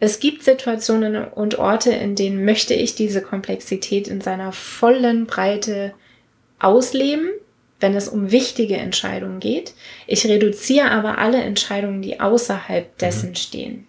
Es 0.00 0.20
gibt 0.20 0.44
Situationen 0.44 1.24
und 1.24 1.58
Orte, 1.58 1.90
in 1.90 2.14
denen 2.14 2.44
möchte 2.44 2.74
ich 2.74 2.94
diese 2.94 3.20
Komplexität 3.20 4.06
in 4.06 4.20
seiner 4.20 4.52
vollen 4.52 5.26
Breite 5.26 5.92
ausleben, 6.60 7.30
wenn 7.80 7.94
es 7.94 8.08
um 8.08 8.30
wichtige 8.30 8.76
Entscheidungen 8.76 9.40
geht. 9.40 9.74
Ich 10.06 10.24
reduziere 10.26 10.90
aber 10.90 11.18
alle 11.18 11.42
Entscheidungen, 11.42 12.02
die 12.02 12.20
außerhalb 12.20 12.86
mhm. 12.86 12.98
dessen 12.98 13.30
mhm. 13.30 13.34
stehen. 13.34 13.86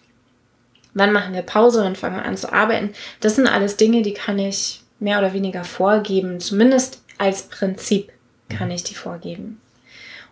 Wann 0.94 1.12
machen 1.12 1.34
wir 1.34 1.42
Pause, 1.42 1.84
wann 1.84 1.94
fangen 1.94 2.16
wir 2.16 2.24
an 2.24 2.36
zu 2.36 2.52
arbeiten? 2.52 2.90
Das 3.20 3.36
sind 3.36 3.46
alles 3.46 3.76
Dinge, 3.76 4.02
die 4.02 4.14
kann 4.14 4.40
ich 4.40 4.80
mehr 4.98 5.18
oder 5.18 5.32
weniger 5.32 5.62
vorgeben, 5.62 6.40
zumindest 6.40 6.99
als 7.20 7.42
Prinzip 7.42 8.12
kann 8.48 8.70
ich 8.70 8.82
die 8.82 8.94
vorgeben. 8.94 9.60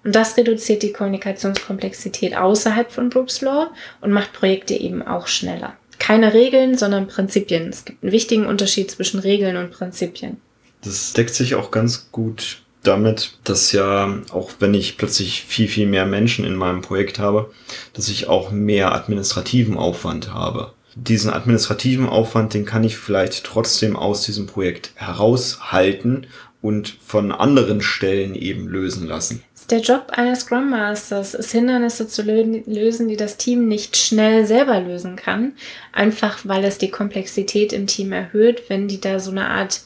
Und 0.05 0.15
das 0.15 0.37
reduziert 0.37 0.83
die 0.83 0.93
Kommunikationskomplexität 0.93 2.37
außerhalb 2.37 2.91
von 2.91 3.11
Brooks 3.11 3.41
Law 3.41 3.71
und 4.01 4.13
macht 4.13 4.33
Projekte 4.33 4.75
eben 4.75 5.03
auch 5.03 5.27
schneller. 5.27 5.77
Keine 5.99 6.33
Regeln, 6.33 6.79
sondern 6.79 7.09
Prinzipien. 7.09 7.69
Es 7.69 7.85
gibt 7.85 8.03
einen 8.03 8.13
wichtigen 8.13 8.47
Unterschied 8.47 8.91
zwischen 8.91 9.21
Regeln 9.21 9.57
und 9.57 9.73
Prinzipien. 9.73 10.39
Das 10.83 11.13
deckt 11.13 11.35
sich 11.35 11.57
auch 11.57 11.71
ganz 11.71 12.11
gut 12.13 12.63
damit, 12.85 13.39
dass 13.45 13.73
ja, 13.73 14.19
auch 14.31 14.51
wenn 14.61 14.73
ich 14.75 14.97
plötzlich 14.97 15.43
viel, 15.43 15.69
viel 15.69 15.87
mehr 15.87 16.07
Menschen 16.07 16.45
in 16.45 16.55
meinem 16.55 16.81
Projekt 16.81 17.19
habe, 17.19 17.51
dass 17.93 18.09
ich 18.09 18.29
auch 18.29 18.51
mehr 18.51 18.95
administrativen 18.95 19.77
Aufwand 19.77 20.33
habe. 20.33 20.73
Diesen 20.95 21.31
administrativen 21.31 22.09
Aufwand, 22.09 22.55
den 22.55 22.65
kann 22.65 22.83
ich 22.83 22.97
vielleicht 22.97 23.45
trotzdem 23.45 23.95
aus 23.95 24.23
diesem 24.23 24.47
Projekt 24.47 24.93
heraushalten 24.95 26.27
und 26.61 26.89
von 26.89 27.31
anderen 27.31 27.81
Stellen 27.81 28.35
eben 28.35 28.67
lösen 28.69 29.07
lassen. 29.07 29.43
Der 29.71 29.81
Job 29.81 30.07
eines 30.13 30.41
Scrum 30.41 30.71
Masters 30.71 31.35
ist 31.35 31.53
Hindernisse 31.53 32.09
zu 32.09 32.23
lösen, 32.23 33.09
die 33.09 33.17
das 33.17 33.37
Team 33.37 33.69
nicht 33.69 33.97
schnell 33.97 34.47
selber 34.47 34.81
lösen 34.81 35.15
kann, 35.17 35.53
einfach 35.93 36.39
weil 36.45 36.65
es 36.65 36.79
die 36.79 36.91
Komplexität 36.91 37.73
im 37.73 37.87
Team 37.87 38.13
erhöht, 38.13 38.63
wenn 38.69 38.89
die 38.89 39.01
da 39.01 39.21
so 39.21 39.31
eine 39.31 39.49
Art 39.49 39.83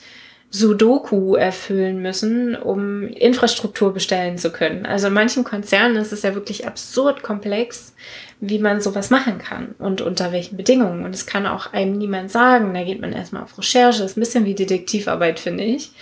Sudoku 0.51 1.35
erfüllen 1.35 2.01
müssen, 2.01 2.55
um 2.55 3.09
Infrastruktur 3.09 3.93
bestellen 3.93 4.39
zu 4.39 4.53
können. 4.53 4.87
Also 4.87 5.09
in 5.09 5.15
manchen 5.15 5.45
Konzernen 5.45 5.97
ist 5.97 6.13
es 6.13 6.23
ja 6.23 6.35
wirklich 6.35 6.67
absurd 6.67 7.23
komplex, 7.23 7.95
wie 8.41 8.59
man 8.59 8.81
sowas 8.81 9.09
machen 9.09 9.39
kann 9.39 9.75
und 9.79 10.03
unter 10.03 10.31
welchen 10.31 10.59
Bedingungen. 10.59 11.05
Und 11.05 11.15
es 11.15 11.27
kann 11.27 11.47
auch 11.47 11.73
einem 11.73 11.97
niemand 11.97 12.31
sagen. 12.31 12.75
Da 12.75 12.85
geht 12.85 13.01
man 13.01 13.15
erstmal 13.15 13.43
auf 13.43 13.57
Recherche. 13.57 14.03
Das 14.03 14.13
ist 14.13 14.17
ein 14.19 14.21
bisschen 14.21 14.45
wie 14.45 14.55
Detektivarbeit, 14.55 15.41
finde 15.41 15.65
ich 15.65 15.93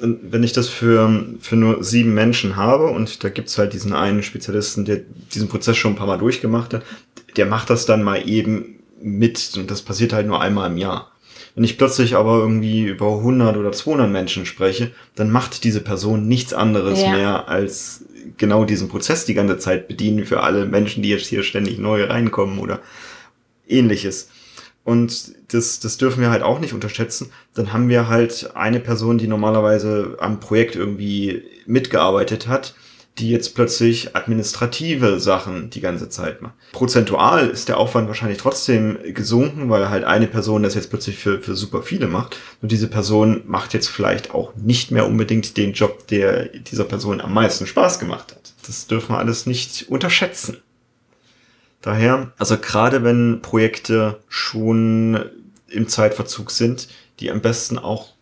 wenn 0.00 0.42
ich 0.42 0.52
das 0.52 0.68
für, 0.68 1.26
für 1.40 1.56
nur 1.56 1.82
sieben 1.82 2.14
Menschen 2.14 2.56
habe 2.56 2.86
und 2.86 3.24
da 3.24 3.28
gibt's 3.28 3.58
halt 3.58 3.72
diesen 3.72 3.92
einen 3.92 4.22
Spezialisten, 4.22 4.84
der 4.84 5.00
diesen 5.34 5.48
Prozess 5.48 5.76
schon 5.76 5.92
ein 5.92 5.96
paar 5.96 6.06
Mal 6.06 6.18
durchgemacht 6.18 6.74
hat, 6.74 6.82
der 7.36 7.46
macht 7.46 7.70
das 7.70 7.86
dann 7.86 8.02
mal 8.02 8.28
eben 8.28 8.78
mit 9.00 9.52
und 9.56 9.70
das 9.70 9.82
passiert 9.82 10.12
halt 10.12 10.26
nur 10.26 10.40
einmal 10.40 10.70
im 10.70 10.78
Jahr. 10.78 11.12
Wenn 11.54 11.64
ich 11.64 11.78
plötzlich 11.78 12.14
aber 12.14 12.38
irgendwie 12.38 12.84
über 12.84 13.16
100 13.16 13.56
oder 13.56 13.72
200 13.72 14.10
Menschen 14.10 14.46
spreche, 14.46 14.92
dann 15.16 15.30
macht 15.30 15.64
diese 15.64 15.80
Person 15.80 16.28
nichts 16.28 16.52
anderes 16.54 17.02
ja. 17.02 17.10
mehr 17.10 17.48
als 17.48 18.04
genau 18.36 18.64
diesen 18.64 18.88
Prozess 18.88 19.24
die 19.24 19.34
ganze 19.34 19.58
Zeit 19.58 19.88
bedienen 19.88 20.24
für 20.24 20.42
alle 20.42 20.66
Menschen, 20.66 21.02
die 21.02 21.08
jetzt 21.08 21.26
hier 21.26 21.42
ständig 21.42 21.78
neu 21.78 22.04
reinkommen 22.04 22.60
oder 22.60 22.80
ähnliches. 23.66 24.28
Und 24.88 25.34
das, 25.52 25.80
das 25.80 25.98
dürfen 25.98 26.22
wir 26.22 26.30
halt 26.30 26.42
auch 26.42 26.60
nicht 26.60 26.72
unterschätzen. 26.72 27.30
Dann 27.52 27.74
haben 27.74 27.90
wir 27.90 28.08
halt 28.08 28.52
eine 28.54 28.80
Person, 28.80 29.18
die 29.18 29.26
normalerweise 29.26 30.16
am 30.18 30.40
Projekt 30.40 30.76
irgendwie 30.76 31.42
mitgearbeitet 31.66 32.48
hat, 32.48 32.74
die 33.18 33.28
jetzt 33.28 33.54
plötzlich 33.54 34.16
administrative 34.16 35.20
Sachen 35.20 35.68
die 35.68 35.82
ganze 35.82 36.08
Zeit 36.08 36.40
macht. 36.40 36.54
Prozentual 36.72 37.48
ist 37.48 37.68
der 37.68 37.76
Aufwand 37.76 38.08
wahrscheinlich 38.08 38.38
trotzdem 38.38 38.96
gesunken, 39.12 39.68
weil 39.68 39.90
halt 39.90 40.04
eine 40.04 40.26
Person 40.26 40.62
das 40.62 40.74
jetzt 40.74 40.88
plötzlich 40.88 41.18
für, 41.18 41.42
für 41.42 41.54
super 41.54 41.82
viele 41.82 42.06
macht. 42.06 42.38
Nur 42.62 42.70
diese 42.70 42.88
Person 42.88 43.42
macht 43.46 43.74
jetzt 43.74 43.88
vielleicht 43.88 44.30
auch 44.30 44.54
nicht 44.54 44.90
mehr 44.90 45.04
unbedingt 45.04 45.58
den 45.58 45.74
Job, 45.74 46.06
der 46.06 46.46
dieser 46.46 46.84
Person 46.84 47.20
am 47.20 47.34
meisten 47.34 47.66
Spaß 47.66 47.98
gemacht 47.98 48.34
hat. 48.34 48.54
Das 48.66 48.86
dürfen 48.86 49.14
wir 49.14 49.18
alles 49.18 49.44
nicht 49.44 49.90
unterschätzen. 49.90 50.56
Daher, 51.80 52.32
also 52.38 52.58
gerade 52.58 53.04
wenn 53.04 53.40
Projekte 53.40 54.18
schon 54.28 55.24
im 55.68 55.88
Zeitverzug 55.88 56.50
sind, 56.50 56.88
die 57.20 57.30
am 57.30 57.40
besten 57.40 57.78
auch 57.78 58.14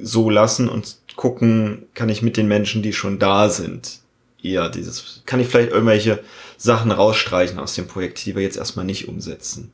so 0.00 0.30
lassen 0.30 0.68
und 0.68 0.98
gucken, 1.16 1.86
kann 1.94 2.08
ich 2.08 2.22
mit 2.22 2.36
den 2.36 2.48
Menschen, 2.48 2.82
die 2.82 2.92
schon 2.92 3.18
da 3.18 3.48
sind, 3.48 3.98
eher 4.42 4.68
dieses, 4.68 5.22
kann 5.26 5.40
ich 5.40 5.48
vielleicht 5.48 5.72
irgendwelche 5.72 6.20
Sachen 6.56 6.92
rausstreichen 6.92 7.58
aus 7.58 7.74
dem 7.74 7.86
Projekt, 7.86 8.24
die 8.24 8.34
wir 8.34 8.42
jetzt 8.42 8.56
erstmal 8.56 8.84
nicht 8.84 9.08
umsetzen. 9.08 9.72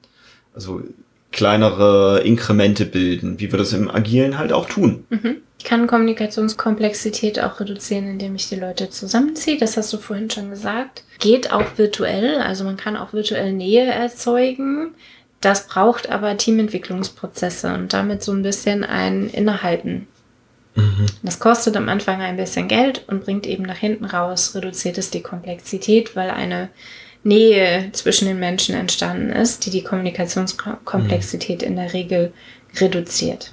Also 0.54 0.82
kleinere 1.36 2.22
Inkremente 2.24 2.86
bilden, 2.86 3.38
wie 3.38 3.52
wir 3.52 3.58
das 3.58 3.74
im 3.74 3.90
Agilen 3.90 4.38
halt 4.38 4.52
auch 4.52 4.66
tun. 4.66 5.04
Mhm. 5.10 5.36
Ich 5.58 5.64
kann 5.64 5.86
Kommunikationskomplexität 5.86 7.40
auch 7.40 7.60
reduzieren, 7.60 8.08
indem 8.08 8.34
ich 8.36 8.48
die 8.48 8.56
Leute 8.56 8.88
zusammenziehe. 8.88 9.58
Das 9.58 9.76
hast 9.76 9.92
du 9.92 9.98
vorhin 9.98 10.30
schon 10.30 10.48
gesagt. 10.48 11.04
Geht 11.18 11.52
auch 11.52 11.76
virtuell, 11.76 12.40
also 12.40 12.64
man 12.64 12.78
kann 12.78 12.96
auch 12.96 13.12
virtuell 13.12 13.52
Nähe 13.52 13.84
erzeugen. 13.84 14.94
Das 15.42 15.66
braucht 15.66 16.08
aber 16.08 16.38
Teamentwicklungsprozesse 16.38 17.74
und 17.74 17.92
damit 17.92 18.22
so 18.22 18.32
ein 18.32 18.42
bisschen 18.42 18.82
ein 18.82 19.28
Innehalten. 19.28 20.06
Mhm. 20.74 21.06
Das 21.22 21.38
kostet 21.38 21.76
am 21.76 21.90
Anfang 21.90 22.22
ein 22.22 22.38
bisschen 22.38 22.66
Geld 22.66 23.04
und 23.08 23.24
bringt 23.24 23.46
eben 23.46 23.64
nach 23.64 23.76
hinten 23.76 24.06
raus, 24.06 24.54
reduziert 24.54 24.96
es 24.96 25.10
die 25.10 25.22
Komplexität, 25.22 26.16
weil 26.16 26.30
eine 26.30 26.70
Nähe 27.26 27.90
zwischen 27.92 28.28
den 28.28 28.38
Menschen 28.38 28.74
entstanden 28.74 29.30
ist, 29.30 29.66
die 29.66 29.70
die 29.70 29.82
Kommunikationskomplexität 29.82 31.62
mhm. 31.62 31.68
in 31.68 31.76
der 31.76 31.92
Regel 31.92 32.32
reduziert 32.76 33.52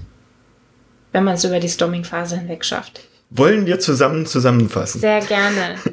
wenn 1.14 1.24
man 1.24 1.36
es 1.36 1.46
über 1.46 1.60
die 1.62 1.70
Storming-Phase 1.70 2.38
hinweg 2.38 2.66
schafft. 2.66 3.02
Wollen 3.30 3.66
wir 3.66 3.80
zusammen 3.80 4.26
zusammenfassen? 4.26 5.00
Sehr 5.00 5.22
gerne. 5.22 5.78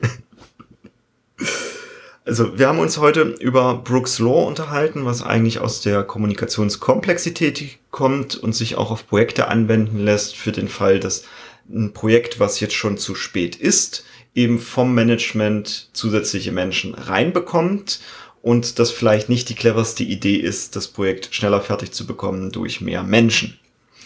Also, 2.26 2.56
wir 2.58 2.68
haben 2.68 2.78
uns 2.78 2.98
heute 2.98 3.22
über 3.22 3.74
Brooks 3.74 4.20
Law 4.20 4.46
unterhalten, 4.46 5.04
was 5.04 5.22
eigentlich 5.22 5.58
aus 5.58 5.80
der 5.80 6.04
Kommunikationskomplexität 6.04 7.78
kommt 7.90 8.36
und 8.36 8.54
sich 8.54 8.76
auch 8.76 8.92
auf 8.92 9.08
Projekte 9.08 9.48
anwenden 9.48 9.98
lässt 9.98 10.36
für 10.36 10.52
den 10.52 10.68
Fall, 10.68 11.00
dass 11.00 11.24
ein 11.68 11.92
Projekt, 11.92 12.38
was 12.38 12.60
jetzt 12.60 12.74
schon 12.74 12.98
zu 12.98 13.16
spät 13.16 13.56
ist, 13.56 14.04
eben 14.34 14.58
vom 14.58 14.94
Management 14.94 15.88
zusätzliche 15.92 16.52
Menschen 16.52 16.94
reinbekommt 16.94 18.00
und 18.42 18.78
das 18.78 18.90
vielleicht 18.90 19.28
nicht 19.28 19.48
die 19.48 19.54
cleverste 19.54 20.02
Idee 20.02 20.36
ist, 20.36 20.76
das 20.76 20.88
Projekt 20.88 21.34
schneller 21.34 21.60
fertig 21.60 21.92
zu 21.92 22.06
bekommen 22.06 22.52
durch 22.52 22.80
mehr 22.80 23.02
Menschen. 23.02 23.58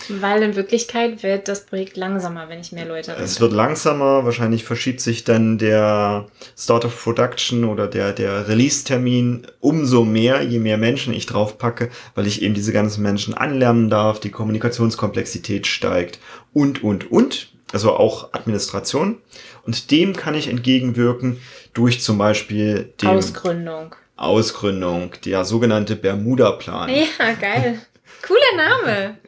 Weil 0.08 0.42
in 0.42 0.54
Wirklichkeit 0.56 1.22
wird 1.22 1.48
das 1.48 1.64
Projekt 1.64 1.96
langsamer, 1.96 2.48
wenn 2.48 2.60
ich 2.60 2.72
mehr 2.72 2.84
Leute 2.84 3.12
habe. 3.12 3.22
Es 3.22 3.40
wird 3.40 3.52
langsamer, 3.52 4.24
wahrscheinlich 4.24 4.64
verschiebt 4.64 5.00
sich 5.00 5.24
dann 5.24 5.56
der 5.56 6.26
Start 6.58 6.84
of 6.84 7.02
Production 7.02 7.64
oder 7.64 7.86
der, 7.86 8.12
der 8.12 8.48
Release-Termin 8.48 9.46
umso 9.60 10.04
mehr, 10.04 10.42
je 10.42 10.58
mehr 10.58 10.76
Menschen 10.76 11.14
ich 11.14 11.26
draufpacke, 11.26 11.90
weil 12.14 12.26
ich 12.26 12.42
eben 12.42 12.54
diese 12.54 12.72
ganzen 12.72 13.02
Menschen 13.02 13.34
anlernen 13.34 13.88
darf, 13.88 14.20
die 14.20 14.30
Kommunikationskomplexität 14.30 15.66
steigt 15.66 16.18
und, 16.52 16.82
und, 16.82 17.10
und. 17.10 17.48
Also 17.72 17.92
auch 17.94 18.32
Administration. 18.34 19.18
Und 19.66 19.90
dem 19.90 20.14
kann 20.14 20.34
ich 20.34 20.48
entgegenwirken 20.48 21.40
durch 21.72 22.00
zum 22.02 22.18
Beispiel 22.18 22.92
die 23.00 23.06
Ausgründung. 23.06 23.94
Ausgründung, 24.16 25.12
der 25.24 25.44
sogenannte 25.44 25.96
Bermuda-Plan. 25.96 26.88
Ja, 26.90 27.32
geil. 27.40 27.80
Cooler 28.26 28.56
Name. 28.56 29.18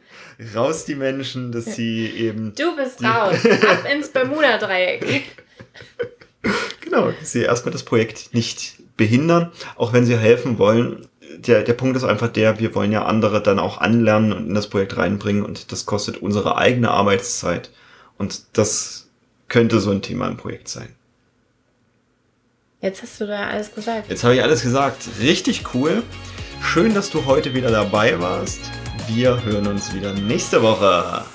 raus 0.55 0.85
die 0.85 0.95
Menschen, 0.95 1.51
dass 1.51 1.65
sie 1.65 2.07
eben. 2.07 2.53
Du 2.55 2.75
bist 2.75 3.03
raus, 3.03 3.45
ab 3.45 3.83
ins 3.91 4.09
Bermuda-Dreieck. 4.09 5.23
Genau, 6.81 7.11
sie 7.21 7.41
erstmal 7.41 7.73
das 7.73 7.83
Projekt 7.83 8.33
nicht 8.33 8.75
behindern, 8.95 9.51
auch 9.75 9.91
wenn 9.91 10.05
sie 10.05 10.17
helfen 10.17 10.57
wollen. 10.57 11.05
Der, 11.39 11.63
der 11.63 11.73
Punkt 11.73 11.97
ist 11.97 12.05
einfach 12.05 12.29
der, 12.29 12.59
wir 12.59 12.73
wollen 12.73 12.93
ja 12.93 13.05
andere 13.05 13.43
dann 13.43 13.59
auch 13.59 13.79
anlernen 13.79 14.31
und 14.31 14.47
in 14.47 14.53
das 14.53 14.69
Projekt 14.69 14.95
reinbringen 14.95 15.43
und 15.43 15.73
das 15.73 15.85
kostet 15.85 16.21
unsere 16.21 16.57
eigene 16.57 16.91
Arbeitszeit. 16.91 17.71
Und 18.17 18.57
das 18.57 19.06
könnte 19.47 19.79
so 19.79 19.91
ein 19.91 20.01
Thema 20.01 20.27
im 20.27 20.37
Projekt 20.37 20.67
sein. 20.67 20.95
Jetzt 22.81 23.01
hast 23.01 23.19
du 23.19 23.27
da 23.27 23.47
alles 23.47 23.73
gesagt. 23.73 24.09
Jetzt 24.09 24.23
habe 24.23 24.35
ich 24.35 24.43
alles 24.43 24.61
gesagt. 24.61 25.07
Richtig 25.19 25.73
cool. 25.73 26.03
Schön, 26.61 26.93
dass 26.93 27.09
du 27.09 27.25
heute 27.25 27.53
wieder 27.53 27.71
dabei 27.71 28.19
warst. 28.19 28.59
Wir 29.07 29.43
hören 29.43 29.67
uns 29.67 29.93
wieder 29.93 30.13
nächste 30.13 30.61
Woche. 30.61 31.25